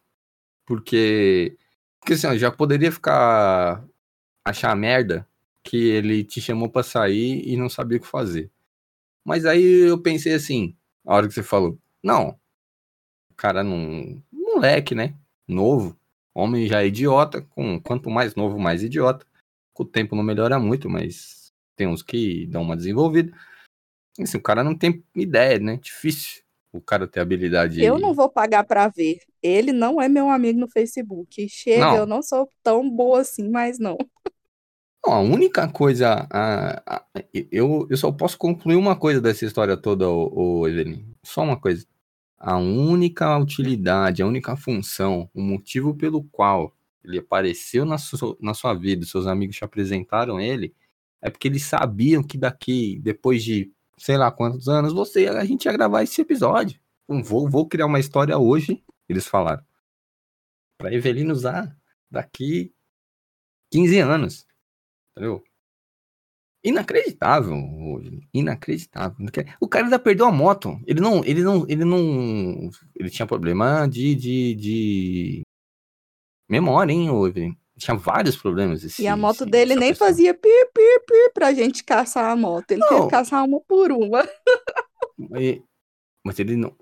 [0.65, 1.57] Porque.
[2.01, 3.87] Porque assim, já poderia ficar.
[4.45, 5.25] achar merda
[5.63, 8.51] que ele te chamou para sair e não sabia o que fazer.
[9.25, 12.37] Mas aí eu pensei assim, a hora que você falou, não,
[13.31, 14.21] o cara não.
[14.31, 15.15] Moleque, né?
[15.47, 15.97] Novo.
[16.33, 17.41] Homem já é idiota.
[17.41, 19.25] Com, quanto mais novo, mais idiota.
[19.73, 23.31] Com o tempo não melhora muito, mas tem uns que dão uma desenvolvida.
[24.19, 25.77] Assim, o cara não tem ideia, né?
[25.77, 26.43] Difícil
[26.77, 27.83] o cara ter habilidade.
[27.83, 29.19] Eu não vou pagar para ver.
[29.41, 31.47] Ele não é meu amigo no Facebook.
[31.49, 31.95] Chega, não.
[31.95, 33.97] eu não sou tão boa assim, mas não.
[35.05, 36.27] não a única coisa.
[36.31, 37.05] A, a,
[37.51, 41.05] eu, eu só posso concluir uma coisa dessa história toda, o, o Evelyn.
[41.23, 41.85] Só uma coisa.
[42.37, 48.53] A única utilidade, a única função, o motivo pelo qual ele apareceu na, su, na
[48.53, 50.75] sua vida, seus amigos te apresentaram ele,
[51.21, 55.65] é porque eles sabiam que daqui, depois de sei lá quantos anos, você, a gente
[55.65, 56.79] ia gravar esse episódio.
[57.07, 59.63] Vou, vou criar uma história hoje, eles falaram.
[60.77, 61.75] Pra Evelino usar
[62.09, 62.73] daqui
[63.71, 64.47] 15 anos.
[65.11, 65.43] Entendeu?
[66.63, 67.55] Inacreditável,
[68.33, 69.25] inacreditável.
[69.59, 70.77] O cara ainda perdeu a moto.
[70.85, 75.41] Ele não, ele não, ele não, ele tinha problema de, de, de
[76.49, 77.55] memória, hein, Evelyn?
[77.77, 78.83] Tinha vários problemas.
[78.83, 80.09] Esse, e a moto esse, dele nem pessoa.
[80.09, 80.49] fazia pi,
[81.17, 82.71] pi pra gente caçar a moto.
[82.71, 82.89] Ele não.
[82.89, 84.27] teve que caçar uma por uma.
[86.23, 86.75] Mas ele não.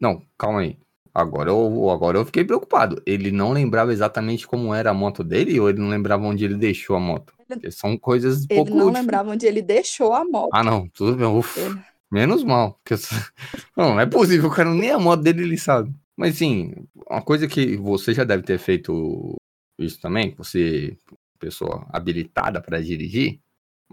[0.00, 0.78] Não, calma aí.
[1.12, 3.02] Agora eu, agora eu fiquei preocupado.
[3.06, 6.56] Ele não lembrava exatamente como era a moto dele ou ele não lembrava onde ele
[6.56, 7.32] deixou a moto?
[7.70, 8.70] São coisas ele pouco...
[8.70, 10.50] Ele não lembrava onde ele deixou a moto.
[10.52, 10.88] Ah, não.
[10.88, 11.26] Tudo bem.
[11.26, 11.80] Uf, ele...
[12.10, 12.78] Menos mal.
[12.84, 12.94] Porque...
[13.76, 14.48] Não, não é possível.
[14.48, 15.92] O cara nem a moto dele ele sabe.
[16.16, 16.72] Mas sim,
[17.10, 19.36] uma coisa que você já deve ter feito
[19.78, 20.96] isso também, você,
[21.38, 23.40] pessoa habilitada para dirigir,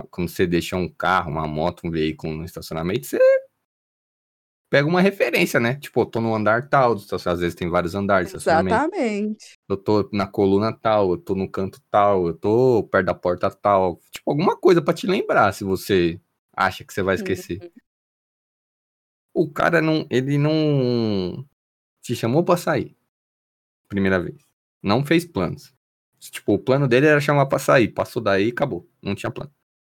[0.10, 3.20] quando você deixa um carro, uma moto, um veículo no estacionamento, você
[4.70, 5.76] pega uma referência, né?
[5.76, 8.34] Tipo, eu tô no andar tal, às vezes tem vários andares.
[8.34, 9.60] Exatamente.
[9.70, 13.52] Eu tô na coluna tal, eu tô no canto tal, eu tô perto da porta
[13.52, 14.02] tal.
[14.10, 16.20] Tipo, alguma coisa para te lembrar, se você
[16.52, 17.62] acha que você vai esquecer.
[17.62, 17.70] Uhum.
[19.36, 21.46] O cara não, ele não
[22.02, 22.96] te chamou para sair.
[23.88, 24.38] Primeira vez.
[24.82, 25.72] Não fez planos.
[26.20, 27.90] Tipo, o plano dele era chamar pra sair.
[27.90, 28.90] Passou daí e acabou.
[29.02, 29.52] Não tinha plano.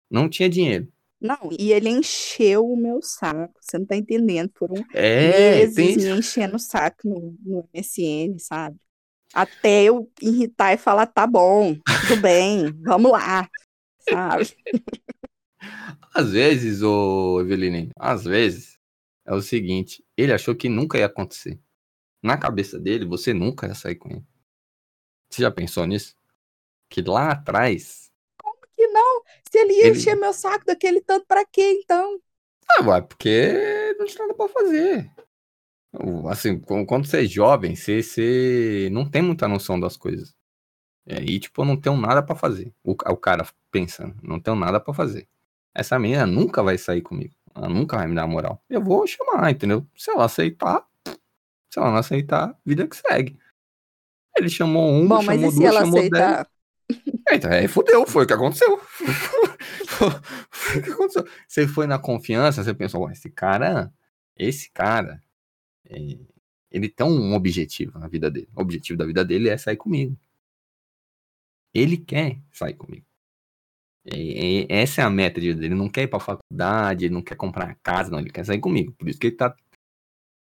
[0.09, 0.91] Não tinha dinheiro.
[1.19, 3.59] Não, e ele encheu o meu saco.
[3.59, 4.51] Você não tá entendendo.
[4.55, 5.97] Foram é, meses tem...
[5.97, 8.77] me enchendo o saco no, no MSN, sabe?
[9.33, 11.75] Até eu irritar e falar, tá bom,
[12.07, 13.49] tudo bem, vamos lá,
[14.09, 14.55] sabe?
[16.13, 18.79] Às vezes, ô Eveline, às vezes
[19.25, 21.59] é o seguinte, ele achou que nunca ia acontecer.
[22.23, 24.25] Na cabeça dele, você nunca ia sair com ele.
[25.29, 26.15] Você já pensou nisso?
[26.89, 28.06] Que lá atrás.
[29.51, 29.97] Se ele ia ele...
[29.97, 32.19] encher meu saco daquele tanto, pra quê então?
[32.69, 35.09] Ah, vai, porque não tinha nada pra fazer.
[36.29, 40.35] Assim, quando você é jovem, você, você não tem muita noção das coisas.
[41.05, 42.73] E aí, tipo, eu não tenho nada para fazer.
[42.83, 45.27] O, o cara pensando, não tenho nada para fazer.
[45.73, 47.33] Essa menina nunca vai sair comigo.
[47.55, 48.61] Ela nunca vai me dar moral.
[48.69, 49.87] Eu vou chamar, entendeu?
[49.95, 50.85] Se ela aceitar,
[51.69, 53.39] se ela não aceitar, vida que segue.
[54.37, 56.47] Ele chamou um, Bom, chamou duas, chamou aceitar?
[57.29, 58.79] É, então, aí fudeu, foi o que aconteceu.
[60.49, 61.27] foi o que aconteceu.
[61.47, 63.93] Você foi na confiança, você pensou, esse cara,
[64.35, 65.21] esse cara,
[65.89, 65.97] é,
[66.71, 68.49] ele tem um objetivo na vida dele.
[68.55, 70.17] O objetivo da vida dele é sair comigo.
[71.73, 73.05] Ele quer sair comigo.
[74.05, 75.65] E, e, essa é a meta dele.
[75.65, 78.19] Ele não quer ir pra faculdade, ele não quer comprar casa, não.
[78.19, 78.93] Ele quer sair comigo.
[78.93, 79.55] Por isso que ele tá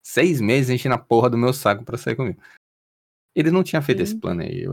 [0.04, 2.41] seis meses enchendo a porra do meu saco pra sair comigo.
[3.36, 4.65] Ele não tinha feito esse plano aí,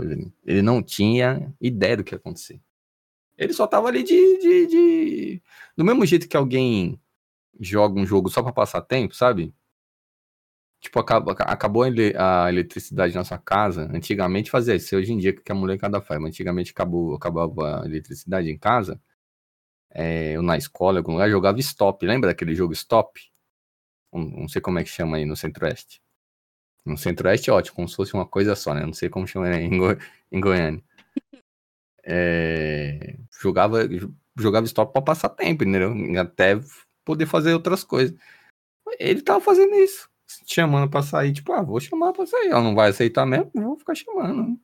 [0.45, 2.61] ele não tinha ideia do que ia acontecer.
[3.37, 5.43] Ele só tava ali de, de, de...
[5.77, 7.01] Do mesmo jeito que alguém
[7.61, 9.55] joga um jogo só pra passar tempo, sabe?
[10.81, 13.91] Tipo, acaba, acabou a eletricidade na sua casa.
[13.93, 14.97] Antigamente fazia isso.
[14.97, 16.21] Hoje em dia que a molecada faz.
[16.21, 19.01] Mas antigamente acabou, acabava a eletricidade em casa.
[19.91, 22.07] É, eu na escola, em algum lugar, jogava stop.
[22.07, 23.21] Lembra daquele jogo stop?
[24.13, 26.01] Não, não sei como é que chama aí no centro-oeste.
[26.85, 28.85] No centro-oeste, ótimo, como se fosse uma coisa só, né?
[28.85, 29.87] Não sei como chama em, Go
[30.33, 30.83] em Goiânia.
[32.11, 33.81] É, jogava
[34.39, 35.93] jogava stop pra passar tempo, entendeu?
[36.19, 36.59] Até
[37.05, 38.17] poder fazer outras coisas.
[38.99, 40.09] Ele tava fazendo isso.
[40.47, 42.49] Chamando pra sair, tipo, ah, vou chamar pra sair.
[42.49, 44.59] Ela não vai aceitar mesmo, vou ficar chamando.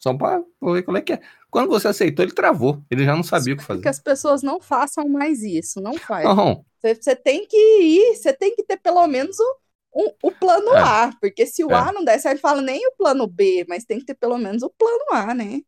[0.00, 1.20] Só pra ver qual é que é.
[1.50, 2.82] Quando você aceitou, ele travou.
[2.88, 3.82] Ele já não sabia o que fazer.
[3.82, 6.24] Que as pessoas não façam mais isso, não faz.
[6.24, 6.64] Não.
[6.80, 9.56] Você tem que ir, você tem que ter pelo menos o,
[9.92, 10.82] o, o plano é.
[10.82, 11.76] A, porque se o é.
[11.76, 14.62] A não der certo, fala nem o plano B, mas tem que ter pelo menos
[14.62, 15.60] o plano A, né?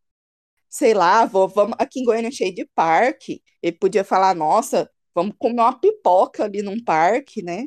[0.68, 4.90] Sei lá, vou, vamos, aqui em Goiânia é cheio de parque, ele podia falar, nossa,
[5.14, 7.66] vamos comer uma pipoca ali num parque, né?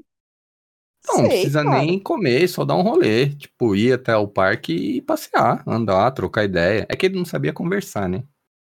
[1.06, 1.80] Não, Sei, não precisa cara.
[1.86, 3.36] nem comer, só dar um rolê.
[3.36, 6.86] Tipo, ir até o parque e passear, andar, trocar ideia.
[6.89, 8.24] É que ele não sabia conversar, né?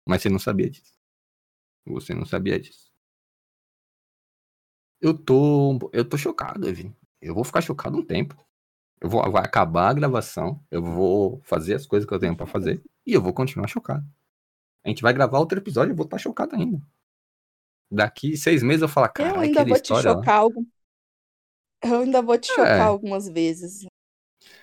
[0.05, 0.93] Mas você não sabia disso.
[1.85, 2.91] Você não sabia disso.
[5.01, 5.89] Eu tô.
[5.93, 6.93] Eu tô chocado, Evi.
[7.21, 8.35] Eu vou ficar chocado um tempo.
[9.01, 10.63] Eu vou, vai acabar a gravação.
[10.71, 12.81] Eu vou fazer as coisas que eu tenho para fazer.
[13.05, 14.05] E eu vou continuar chocado.
[14.83, 16.79] A gente vai gravar outro episódio e eu vou estar tá chocado ainda.
[17.91, 20.65] Daqui seis meses eu falar, cara, eu ainda vou te chocar algo.
[21.83, 22.81] Eu ainda vou te chocar é.
[22.81, 23.85] algumas vezes.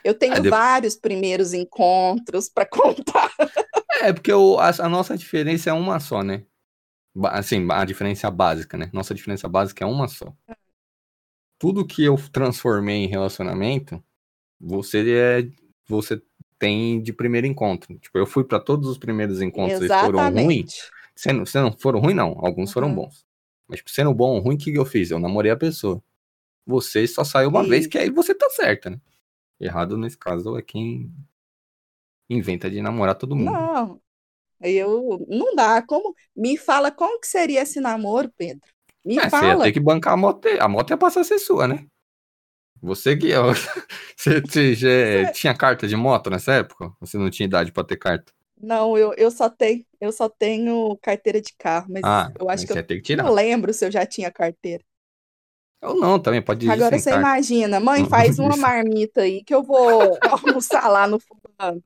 [0.05, 0.51] Eu tenho é, depois...
[0.51, 3.33] vários primeiros encontros para contar.
[4.01, 6.45] É, porque o, a, a, nossa diferença é uma só, né?
[7.27, 8.91] Assim, a diferença básica, né?
[8.93, 10.35] Nossa diferença básica é uma só.
[11.62, 14.03] Tudo que eu transformei em relacionamento,
[14.61, 15.48] você é.
[15.87, 16.20] Você
[16.59, 17.96] tem de primeiro encontro.
[18.01, 20.09] Tipo, eu fui para todos os primeiros encontros Exatamente.
[20.09, 20.90] e foram ruins.
[21.14, 22.31] Sendo, sendo, foram ruins, não.
[22.44, 22.75] Alguns uhum.
[22.75, 23.25] foram bons.
[23.68, 25.12] Mas, tipo, sendo bom ou ruim, o que eu fiz?
[25.12, 26.03] Eu namorei a pessoa.
[26.66, 29.01] Você só saiu uma vez, que aí você tá certa, né?
[29.61, 31.14] Errado nesse caso é quem
[32.29, 33.53] inventa de namorar todo mundo.
[33.53, 34.01] Não,
[34.61, 35.81] eu não dá.
[35.81, 38.72] Como me fala como que seria esse namoro, Pedro?
[39.05, 39.43] Me é, fala.
[39.43, 40.49] Você ia ter que bancar a moto.
[40.61, 41.87] A moto ia passar a ser sua, né?
[42.81, 43.31] Você que
[44.17, 45.33] você, você já é.
[45.33, 46.93] tinha carta de moto nessa época?
[47.01, 48.33] Você não tinha idade para ter carta?
[48.61, 52.67] Não, eu, eu só tenho eu só tenho carteira de carro, mas ah, eu acho
[52.67, 54.83] que eu que não lembro se eu já tinha carteira.
[55.81, 60.19] Ou não, também pode Agora você imagina, mãe, faz uma marmita aí que eu vou
[60.23, 61.83] almoçar lá no fulano.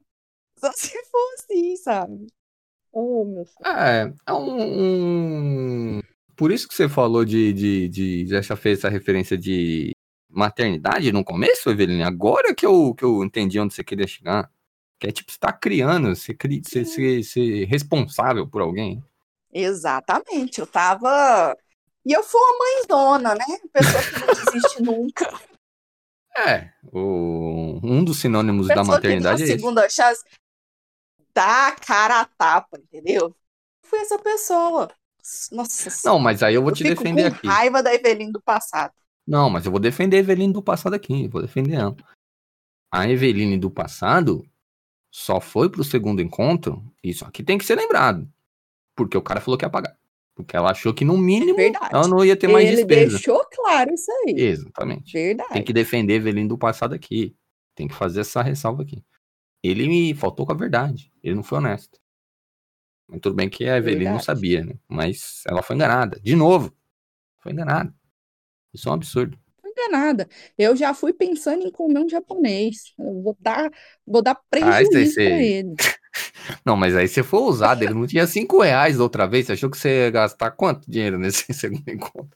[0.58, 2.26] Só se fosse, sabe?
[2.92, 3.66] Oh, meu filho.
[3.66, 6.02] É, é um, um,
[6.36, 8.26] Por isso que você falou de, de, de.
[8.42, 9.92] Já fez essa referência de
[10.28, 12.02] maternidade no começo, Eveline?
[12.02, 14.50] Agora que eu, que eu entendi onde você queria chegar.
[14.98, 19.02] Que é tipo, você tá criando, você, você, ser, ser responsável por alguém.
[19.52, 20.60] Exatamente.
[20.60, 21.54] Eu tava
[22.04, 23.44] e eu fui uma mãezona, né?
[23.72, 25.26] Pessoa que não desiste nunca.
[26.38, 30.22] É, o, um dos sinônimos Pessoa da maternidade que é segunda chance
[31.32, 33.34] dá a cara a tapa, entendeu?
[33.82, 34.90] Fui essa pessoa.
[35.52, 37.46] Nossa Não, mas aí eu vou eu te defender com aqui.
[37.46, 38.92] raiva da Eveline do passado.
[39.26, 41.26] Não, mas eu vou defender a Eveline do passado aqui.
[41.28, 41.96] Vou defender ela.
[42.92, 44.48] A Eveline do passado
[45.10, 46.82] só foi pro segundo encontro.
[47.02, 48.28] Isso aqui tem que ser lembrado.
[48.94, 49.96] Porque o cara falou que ia pagar.
[50.34, 53.16] Porque ela achou que, no mínimo, é ela não ia ter mais Ele despesa.
[53.16, 54.34] deixou claro isso aí.
[54.38, 55.10] Exatamente.
[55.12, 55.52] Verdade.
[55.54, 57.34] Tem que defender Evelyn do passado aqui.
[57.74, 59.02] Tem que fazer essa ressalva aqui.
[59.62, 61.10] Ele me faltou com a verdade.
[61.22, 61.98] Ele não foi honesto.
[63.20, 64.74] Tudo bem que a Evelyn não sabia, né?
[64.88, 66.18] Mas ela foi enganada.
[66.22, 66.72] De novo.
[67.38, 67.94] Foi enganada.
[68.74, 69.38] Isso é um absurdo.
[69.60, 70.28] Foi enganada.
[70.58, 72.92] Eu já fui pensando em comer um japonês.
[72.98, 73.70] Eu vou dar,
[74.06, 75.74] vou dar prejuízo ah, pra ele.
[76.64, 79.52] Não, mas aí você foi ousado, ele não tinha cinco reais da outra vez, você
[79.52, 82.30] achou que você ia gastar quanto dinheiro nesse segundo encontro?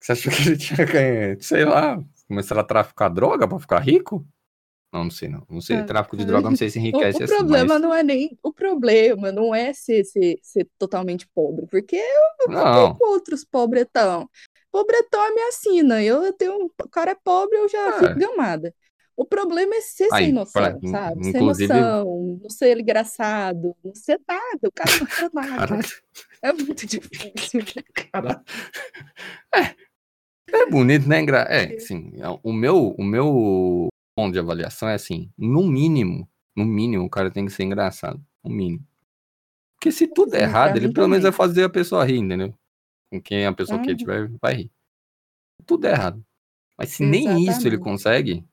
[0.00, 4.26] Você achou que ele tinha ganho, sei lá, começar a traficar droga pra ficar rico?
[4.92, 5.46] Não, não sei, não.
[5.48, 7.34] Não sei, ah, tráfico de droga, não sei se enriquece o, o assim.
[7.34, 7.82] O problema mas...
[7.82, 8.38] não é nem.
[8.42, 12.94] O problema não é ser, ser, ser totalmente pobre, porque eu, não.
[12.94, 14.28] com outros pobretão.
[14.72, 16.02] Pobretão é minha sina.
[16.02, 16.64] Eu tenho.
[16.64, 17.92] O cara é pobre, eu já é.
[17.98, 18.74] fico gamada.
[19.16, 21.28] O problema é ser Aí, sem noção, pra, sabe?
[21.28, 21.68] Inclusive...
[21.68, 25.66] Sem noção, não ser engraçado, não ser nada, o cara não ser nada.
[25.66, 25.88] Caralho.
[26.42, 27.60] É muito difícil.
[28.10, 28.40] Caralho.
[29.54, 29.74] É,
[30.52, 31.22] é bonito, né?
[31.48, 32.12] É, sim.
[32.42, 33.89] O meu, o meu
[34.20, 38.22] ponto de avaliação é assim, no mínimo, no mínimo, o cara tem que ser engraçado.
[38.44, 38.86] No mínimo.
[39.74, 42.54] Porque se tudo é errado, ele pelo menos vai fazer a pessoa rir, entendeu?
[43.10, 44.72] Com quem a pessoa que tiver vai rir.
[45.64, 46.22] Tudo é errado.
[46.76, 47.34] Mas se Exatamente.
[47.34, 48.44] nem isso ele consegue,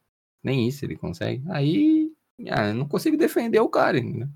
[0.41, 1.43] nem isso ele consegue.
[1.49, 2.13] Aí,
[2.49, 4.29] ah, eu não consigo defender o cara, né?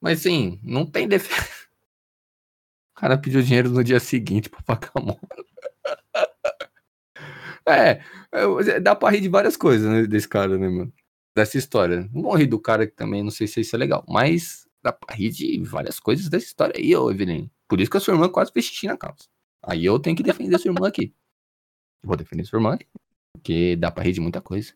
[0.00, 1.34] Mas sim, não tem defesa.
[2.88, 5.20] O cara pediu dinheiro no dia seguinte pra pagar a moto.
[7.68, 8.00] É,
[8.32, 10.92] é, dá pra rir de várias coisas, né, desse cara, né, mano?
[11.36, 12.08] Dessa história.
[12.12, 14.92] Não vou rir do cara que também, não sei se isso é legal, mas dá
[14.92, 17.50] pra rir de várias coisas dessa história aí, ô Evelyn.
[17.68, 19.24] Por isso que a sua irmã quase fez xixi na calça.
[19.62, 21.12] Aí eu tenho que defender a sua irmã aqui.
[22.04, 22.86] Vou defender a sua irmã aqui.
[23.32, 24.72] Porque dá pra rir de muita coisa.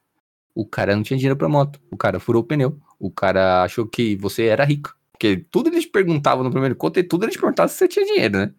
[0.53, 1.81] O cara não tinha dinheiro pra moto.
[1.93, 2.81] O cara furou o pneu.
[2.99, 4.97] O cara achou que você era rico.
[5.13, 8.37] Porque tudo eles perguntavam no primeiro encontro e tudo eles perguntavam se você tinha dinheiro,
[8.39, 8.55] né?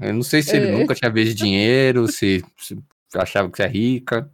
[0.00, 0.78] Eu não sei se ele É.
[0.78, 2.78] nunca tinha visto dinheiro, se, se
[3.14, 4.32] achava que você é rica.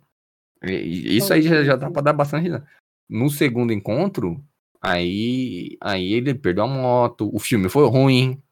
[0.62, 2.66] E- Isso aí já, já dá pra dar bastante risada.
[3.08, 4.44] No segundo encontro,
[4.80, 8.42] aí, aí ele perdeu a moto, o filme foi ruim.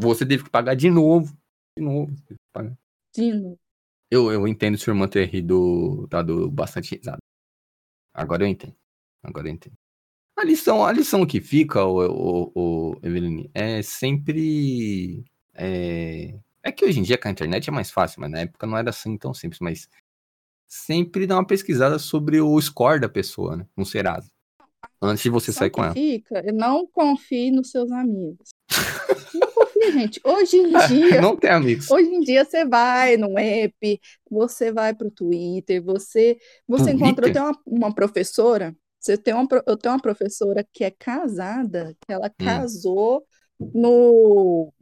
[0.00, 1.36] Você teve que pagar de novo.
[1.78, 2.12] De novo.
[2.14, 2.78] você teve que pagar.
[3.14, 3.58] Dino.
[4.10, 7.18] Eu, eu entendo sua irmã ter rido, dado bastante risada.
[8.14, 8.76] Agora eu entendo.
[9.22, 9.74] Agora eu entendo.
[10.38, 12.00] A lição, a lição que fica, o,
[12.54, 15.24] o, o Eveline, é sempre.
[15.54, 18.66] É, é que hoje em dia com a internet é mais fácil, mas na época
[18.66, 19.60] não era assim tão simples.
[19.60, 19.88] Mas
[20.68, 23.66] sempre dá uma pesquisada sobre o score da pessoa, né?
[23.76, 24.30] No Serasa.
[25.00, 25.92] Antes de você Só sair com ela.
[25.92, 28.50] fica, não confie nos seus amigos.
[29.34, 30.20] Não confia, gente.
[30.24, 31.90] Hoje em dia, Não tem amigos.
[31.90, 37.26] hoje em dia você vai no app, você vai pro Twitter, você, você encontra.
[37.28, 41.96] Eu tenho uma, uma professora, você tem uma, eu tenho uma professora que é casada,
[42.06, 42.44] que ela Hum.
[42.44, 43.24] casou
[43.74, 44.72] no.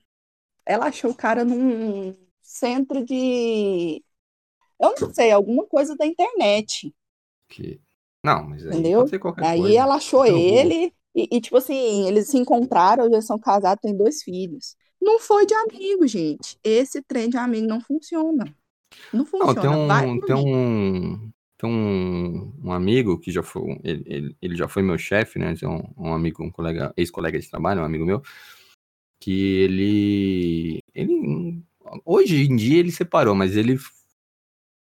[0.70, 4.02] Ela achou o cara num centro de.
[4.80, 6.94] Eu não sei, alguma coisa da internet.
[7.48, 7.80] Que...
[8.24, 8.98] Não, mas aí Entendeu?
[8.98, 9.78] pode ser qualquer Aí coisa.
[9.78, 14.22] ela achou ele e, e, tipo assim, eles se encontraram, já são casados, têm dois
[14.22, 14.76] filhos.
[15.00, 16.58] Não foi de amigo, gente.
[16.62, 18.54] Esse trem de amigo não funciona.
[19.12, 19.60] Não Não, funciona.
[19.60, 24.56] tem Vai um, tem um, tem um, um amigo que já foi, ele, ele, ele
[24.56, 25.54] já foi meu chefe, né?
[25.62, 28.22] É um, um amigo, um colega, ex-colega de trabalho, um amigo meu,
[29.20, 31.62] que ele, ele,
[32.04, 33.78] hoje em dia ele separou, mas ele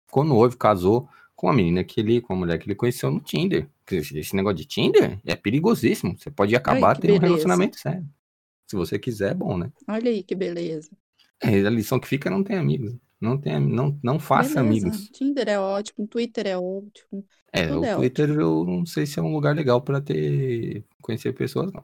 [0.06, 3.19] ficou noivo, casou com uma menina que ele, com uma mulher que ele conheceu no
[3.19, 3.67] Tinder.
[3.91, 6.17] Esse negócio de Tinder é perigosíssimo.
[6.17, 7.34] Você pode acabar que tendo um beleza.
[7.34, 8.08] relacionamento sério.
[8.67, 9.71] Se você quiser, é bom, né?
[9.88, 10.89] Olha aí que beleza.
[11.41, 12.95] É, a lição que fica é não tem amigos.
[13.19, 14.88] Não tem, não, não faça Beleza.
[14.88, 15.10] amigos.
[15.10, 17.26] Tinder é ótimo, Twitter é ótimo.
[17.52, 21.34] É, o é Twitter eu não sei se é um lugar legal pra ter conhecer
[21.34, 21.84] pessoas, não.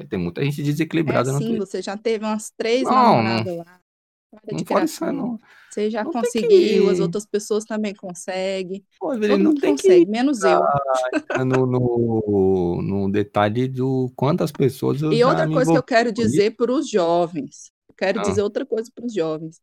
[0.00, 3.56] Porque Tem muita gente É desequilibrada no sim, você já teve umas três Não, namoradas
[3.58, 3.80] lá.
[4.30, 5.38] Para Não de pode ser, não.
[5.70, 8.84] Você já Não conseguiu, as que- outras pessoas também conseguem.
[8.98, 10.60] Pô, Todo não tem consegue, que menos eu.
[11.46, 16.56] no, no, no detalhe do quantas pessoas eu E outra coisa que eu quero dizer
[16.56, 18.22] para os jovens, eu quero Ah.
[18.22, 19.60] dizer outra coisa para os jovens.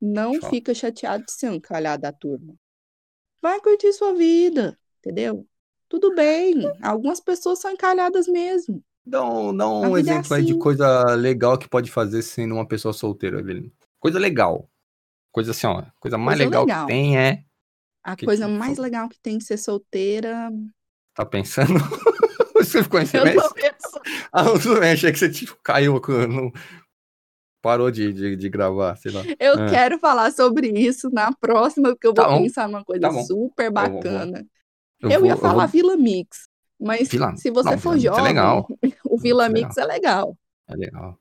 [0.00, 2.54] Não fica chateado de ser um calhado da turma.
[3.42, 5.46] Vai curtir sua vida, entendeu?
[5.88, 6.54] Tudo bem.
[6.82, 8.82] Algumas pessoas são encalhadas mesmo.
[9.06, 10.58] Dá um, dá um é exemplo aí de assim.
[10.58, 13.70] coisa legal que pode fazer sendo uma pessoa solteira, Evelyn.
[14.00, 14.68] Coisa legal.
[15.30, 15.84] Coisa assim, ó.
[16.00, 16.86] Coisa mais Coisa legal, legal.
[16.86, 17.44] que tem é.
[18.02, 20.50] A Que coisa que mais legal que tem que ser solteira.
[21.14, 21.74] Tá pensando?
[22.54, 23.42] Você ficou em Eu silêncio?
[23.48, 24.02] tô pensando.
[24.32, 24.44] Ah,
[24.80, 26.52] bem, achei que você tipo, caiu, não,
[27.60, 29.22] parou de, de, de gravar, sei lá.
[29.38, 29.66] Eu Ah.
[29.68, 33.12] quero falar sobre isso na próxima, porque eu vou Tá bom, pensar numa coisa tá
[33.24, 34.46] super vou- vou- bacana.
[35.00, 35.68] Eu, Eu, vou, ia falar eu vou...
[35.68, 36.48] Vila Mix,
[36.84, 38.68] mas Vila- se você não, for Vila é jovem, legal.
[39.08, 40.36] o Vila Mix é é legal.
[40.68, 41.18] É legal.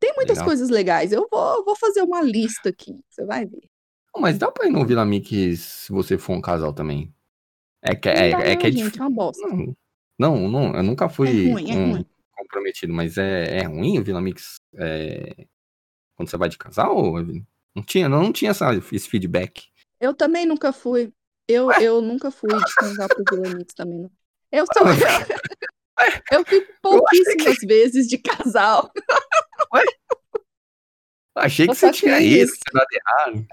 [0.00, 0.44] Tem muitas Legal.
[0.46, 1.10] coisas legais.
[1.12, 3.68] Eu vou, vou fazer uma lista aqui, você vai ver.
[4.14, 7.12] Não, Mas dá pra ir no Vila Mix se você for um casal também.
[7.82, 9.02] É que Não é, dá é, não, que é gente, difícil.
[9.02, 9.46] é uma bosta.
[9.48, 9.74] Não,
[10.18, 12.06] não, não, eu nunca fui É ruim, é um ruim.
[12.36, 15.46] comprometido, mas é, é ruim o Vila Mix é,
[16.16, 17.14] quando você vai de casal?
[17.74, 19.68] Não tinha, não, não tinha essa, esse feedback.
[20.00, 21.12] Eu também nunca fui.
[21.48, 24.10] Eu, eu nunca fui de casal pro Vila Mix também, não.
[24.52, 24.82] Eu sou.
[26.30, 28.88] Eu fico pouquíssimas vezes de casal.
[31.34, 33.46] Achei que você tinha isso, que nada errado.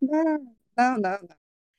[0.00, 0.38] Não,
[0.76, 1.00] não, não.
[1.22, 1.28] não.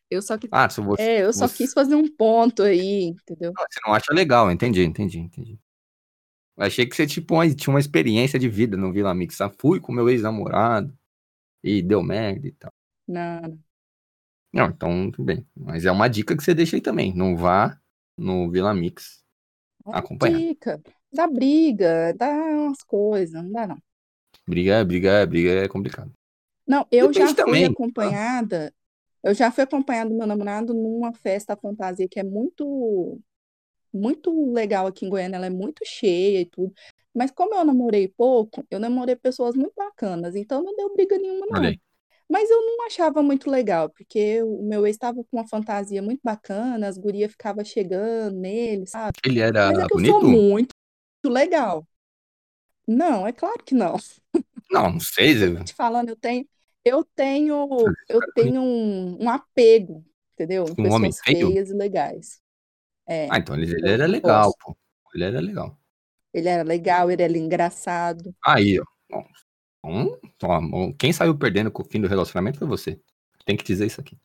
[0.10, 3.52] Eu só, que- Ah, você, é, eu só você- quis fazer um ponto aí, entendeu?
[3.56, 5.60] Não, Você não acha legal, entendi, entendi, entendi.
[6.56, 9.42] Eu achei que você tipo, uma- tinha uma experiência de vida no Vila Mix.
[9.42, 10.96] Ah, fui com meu ex-namorado
[11.64, 12.72] e deu merda e tal.
[13.08, 13.60] Não, não.
[14.54, 15.48] Não, então tudo bem.
[15.56, 17.12] Mas é uma dica que você deixa aí também.
[17.16, 17.78] Não vá
[18.18, 19.24] no Vila Mix
[19.86, 20.40] acompanhado.
[20.40, 20.82] Dica.
[21.12, 23.78] Dá briga, dá umas coisas, não dá não.
[24.48, 26.12] Briga, briga, briga é complicado.
[26.68, 28.74] Não, eu Depende já fui também, acompanhada.
[29.22, 33.20] Eu já fui acompanhada do meu namorado numa festa fantasia que é muito,
[33.94, 35.38] muito legal aqui em Goiânia.
[35.38, 36.74] Ela é muito cheia e tudo.
[37.14, 40.36] Mas como eu namorei pouco, eu namorei pessoas muito bacanas.
[40.36, 41.60] Então não deu briga nenhuma, não.
[41.60, 41.80] Olha aí.
[42.30, 46.22] Mas eu não achava muito legal, porque o meu ex estava com uma fantasia muito
[46.24, 49.18] bacana, as gurias ficavam chegando nele, sabe?
[49.26, 50.22] Ele era Mas é que eu bonito?
[50.22, 50.74] sou muito
[51.26, 51.88] legal.
[52.88, 53.98] Não, é claro que não.
[54.72, 55.36] Não, não sei.
[55.38, 55.64] Zé.
[55.64, 56.48] te falando, eu tenho,
[56.84, 57.68] eu tenho,
[58.10, 60.04] eu tenho um, um apego,
[60.34, 60.66] entendeu?
[60.66, 62.42] Um pessoas feias e legais.
[63.08, 64.76] É, Ah, então ele, ele eu era legal, pô.
[65.14, 65.78] Ele era legal.
[66.34, 68.34] Ele era legal, ele era engraçado.
[68.44, 68.84] Aí, ó.
[69.86, 73.00] Então, então, quem saiu perdendo com o fim do relacionamento foi você.
[73.46, 74.16] Tem que dizer isso aqui.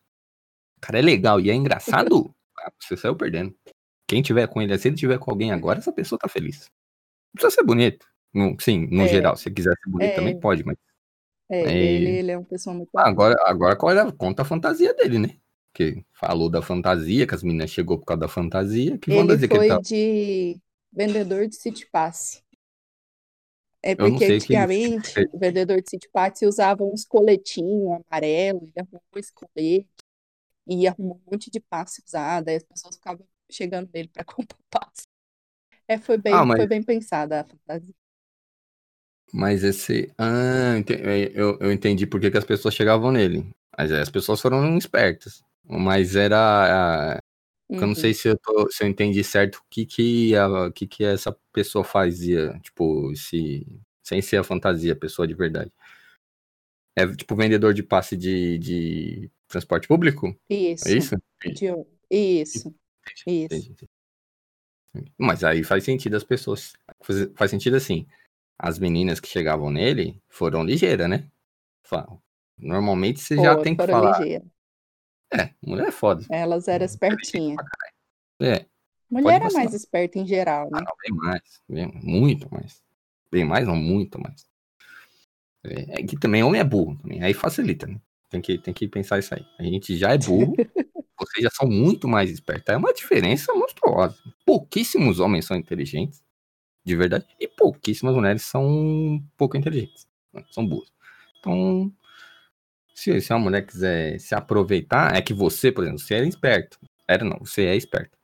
[0.77, 3.53] O cara é legal e é engraçado, ah, você saiu perdendo.
[4.07, 6.69] Quem tiver com ele, se ele tiver com alguém agora, essa pessoa tá feliz.
[7.33, 8.07] precisa ser bonito.
[8.59, 9.07] Sim, no É.
[9.07, 9.35] geral.
[9.35, 10.15] Se quiser ser bonito É.
[10.15, 10.77] também pode, mas.
[11.49, 11.77] É, É.
[11.77, 13.11] ele, ele é uma pessoa muito bacana.
[13.11, 15.35] Agora, agora conta a fantasia dele, né?
[15.71, 18.97] Porque falou da fantasia, que as meninas chegou por causa da fantasia.
[18.97, 19.81] Que Ele fantasia que ele foi tá.
[19.81, 20.57] de
[20.91, 22.43] vendedor de City Pass.
[23.81, 25.27] É porque que antigamente fez.
[25.31, 29.87] o vendedor de City Pass usava uns coletinhos amarelos, ele arrumou esse colete
[30.67, 34.57] e arrumou um monte de passe usado, aí as pessoas ficavam chegando nele para comprar
[34.69, 35.03] passe.
[35.87, 37.93] É, foi bem, Ah, mas- foi bem pensada a fantasia.
[39.33, 40.11] Mas esse.
[40.17, 43.49] Ah, é, eu, eu entendi por que, que as pessoas chegavam nele.
[43.77, 45.43] Mas as pessoas foram espertas.
[45.63, 47.19] Mas era.
[47.71, 47.95] Ah, Eu não Uhum.
[47.95, 51.31] sei se eu, tô- se eu entendi certo o que que, a, que que essa
[51.53, 53.65] pessoa fazia, tipo, se,
[54.03, 55.71] sem ser a fantasia, a pessoa de verdade.
[56.95, 60.35] É tipo vendedor de passe de, de transporte público?
[60.49, 61.15] Isso, É isso?
[61.45, 62.75] de- isso,
[63.25, 63.55] isso.
[63.55, 63.89] Entendi, entendi.
[65.17, 66.73] Mas aí faz sentido as pessoas.
[67.03, 68.05] Faz, faz sentido assim.
[68.57, 71.29] As meninas que chegavam nele foram ligeiras, né?
[72.57, 74.19] Normalmente você já tem que falar.
[74.19, 74.47] ligeiras.
[75.33, 76.25] É, mulher é foda.
[76.29, 77.57] Elas eram espertinhas.
[78.41, 78.65] É,
[79.09, 80.81] Mulher é mais esperta em geral, né?
[80.85, 81.61] não, bem mais.
[81.67, 82.81] Bem, muito mais.
[83.31, 84.45] Bem mais, não, muito mais.
[85.65, 86.95] É, é que também homem é burro.
[86.97, 87.23] Também.
[87.23, 87.99] Aí facilita, né?
[88.29, 89.43] Tem que, tem que pensar isso aí.
[89.57, 90.53] A gente já é burro,
[91.17, 92.71] vocês já são muito mais espertos.
[92.71, 94.15] É uma diferença monstruosa.
[94.45, 96.23] Pouquíssimos homens são inteligentes,
[96.85, 100.07] de verdade, e pouquíssimas mulheres são pouco inteligentes.
[100.31, 100.43] né?
[100.51, 100.91] São burras.
[101.39, 101.91] Então,
[102.99, 106.79] se, se uma mulher quiser se aproveitar, é que você, por exemplo, você era esperto.
[107.07, 108.17] Era não, você é esperto.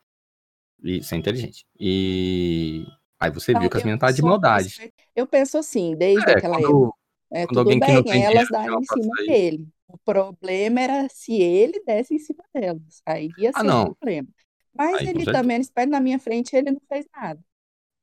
[0.84, 1.66] E você é inteligente.
[1.80, 2.86] E
[3.20, 4.84] aí você viu Não, que as meninas estavam de maldade.
[5.16, 6.68] Eu penso assim, desde É, aquela época.
[6.68, 6.94] quando,
[7.32, 9.68] É, quando tudo alguém que não bem, tem elas darem em cima dele.
[9.88, 13.02] O problema era se ele desse em cima delas.
[13.06, 13.84] Aí ia Ah, ser não.
[13.84, 14.28] o problema.
[14.74, 17.40] Mas Aí, ele também, esperto na minha frente, ele não fez nada.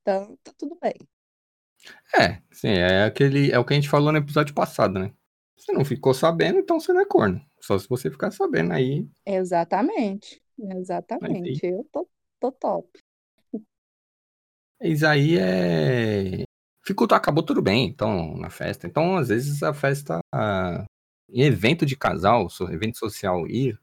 [0.03, 0.95] Então, tá tudo bem.
[2.15, 5.13] É, sim, é aquele, é o que a gente falou no episódio passado, né?
[5.57, 7.41] Você não ficou sabendo, então você não é corno.
[7.61, 9.07] Só se você ficar sabendo aí.
[9.25, 10.43] Exatamente.
[10.59, 11.65] Exatamente.
[11.65, 12.09] Eu tô,
[12.41, 12.89] tô top.
[14.81, 16.43] Isso aí é.
[16.85, 18.87] Ficou, acabou tudo bem, então, na festa.
[18.87, 20.19] Então, às vezes, a festa.
[21.29, 23.79] Em evento de casal, evento social, ir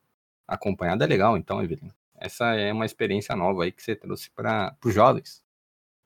[0.48, 1.96] acompanhado é legal, então, Evelina.
[2.16, 5.42] Essa é uma experiência nova aí que você trouxe para os jovens.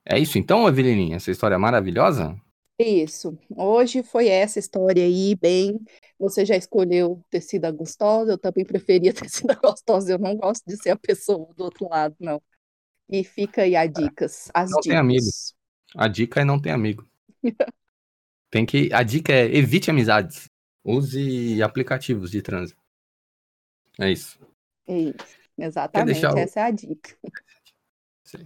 [0.05, 1.15] É isso então, Evelininha?
[1.15, 2.39] Essa história maravilhosa?
[2.79, 3.37] Isso.
[3.55, 5.79] Hoje foi essa história aí, bem.
[6.19, 10.13] Você já escolheu ter sido a gostosa, eu também preferia ter sido a gostosa.
[10.13, 12.41] Eu não gosto de ser a pessoa do outro lado, não.
[13.09, 15.21] E fica aí as dicas, as Não tem amigo.
[15.21, 15.53] dicas.
[15.95, 17.07] A dica é não ter amigo.
[18.49, 18.89] Tem que.
[18.93, 20.49] A dica é evite amizades.
[20.83, 22.81] Use aplicativos de trânsito.
[23.99, 24.39] É isso.
[24.87, 27.17] Isso, exatamente, o- essa é a dica.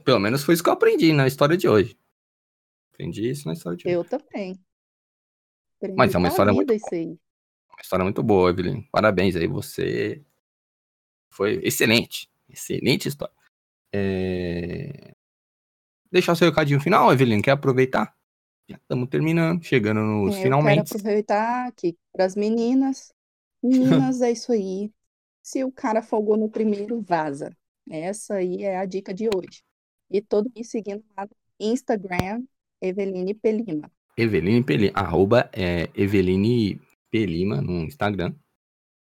[0.04, 1.98] Pelo menos foi isso que eu aprendi na história de hoje.
[2.98, 3.96] Aprendi isso na história de hoje.
[3.96, 4.60] Eu também.
[5.78, 7.06] Aprendi Mas é uma história muito isso aí.
[7.06, 8.82] Uma história muito boa, Evelyn.
[8.92, 10.26] Parabéns aí, você
[11.30, 12.28] foi excelente.
[12.50, 13.36] Excelente história.
[13.94, 15.14] É...
[16.12, 18.18] Deixar o seu recadinho final, Evelyn, quer aproveitar?
[18.68, 20.84] Já estamos terminando, chegando nos É, eu finalmente.
[20.90, 23.14] quero aproveitar aqui para as meninas.
[23.62, 24.92] Meninas, é isso aí.
[25.44, 27.56] Se o cara folgou no primeiro, vaza.
[27.88, 29.64] Essa aí é a dica de hoje.
[30.10, 32.44] E todo me seguindo lá no Instagram,
[32.82, 33.92] Eveline Pelima.
[34.18, 36.80] Eveline Pelima, arroba é, Eveline
[37.12, 38.34] Pelima no Instagram.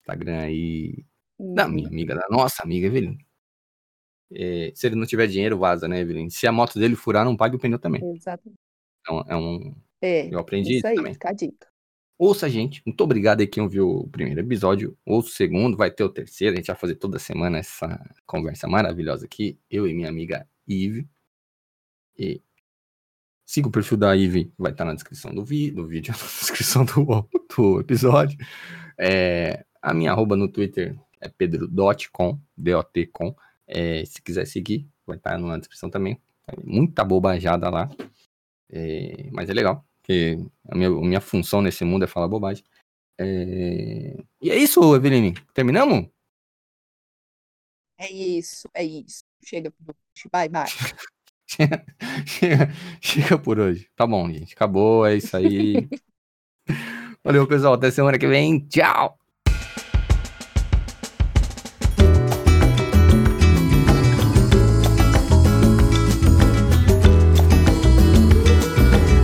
[0.01, 1.05] Instagram aí
[1.39, 1.73] da Uhum.
[1.73, 3.19] minha amiga, da nossa amiga Eveline.
[4.33, 6.31] É, se ele não tiver dinheiro, vaza, né, Eveline?
[6.31, 8.03] Se a moto dele furar, não pague o pneu também.
[8.15, 8.59] Exatamente.
[9.09, 11.13] É um, é um- É, eu aprendi isso isso aí, também.
[11.15, 11.67] fica a dica.
[12.19, 12.83] Ouça gente.
[12.85, 14.99] Muito obrigado aí quem ouviu o primeiro episódio.
[15.07, 16.55] Ouça o segundo, vai ter o terceiro.
[16.55, 19.57] A gente vai fazer toda semana essa conversa maravilhosa aqui.
[19.71, 21.09] Eu e minha amiga Ive.
[22.19, 22.43] E
[23.49, 26.85] siga o perfil da Ive, vai estar na descrição do, vi do vídeo, na descrição
[26.85, 27.27] do,
[27.57, 28.39] do episódio.
[28.99, 33.35] É, a minha arroba no Twitter é pedro.com, D-O-T-com.
[33.67, 36.21] É, se quiser seguir, vai estar na descrição também.
[36.63, 37.89] Muita bobajada lá.
[38.71, 40.37] É, mas é legal, porque
[40.69, 42.63] a minha, a minha função nesse mundo é falar bobagem.
[43.17, 45.33] É, E é isso, Eveline.
[45.55, 46.07] Terminamos?
[47.97, 49.25] É isso, é isso.
[49.43, 49.73] Chega.
[50.31, 50.67] Bye, bye.
[51.59, 51.85] chega,
[52.25, 53.89] chega, chega por hoje.
[53.97, 54.55] Tá bom, gente.
[54.55, 55.89] Acabou, é isso aí.
[57.25, 57.75] Valeu, pessoal.
[57.75, 58.61] Até semana que vem.
[58.69, 59.19] Tchau!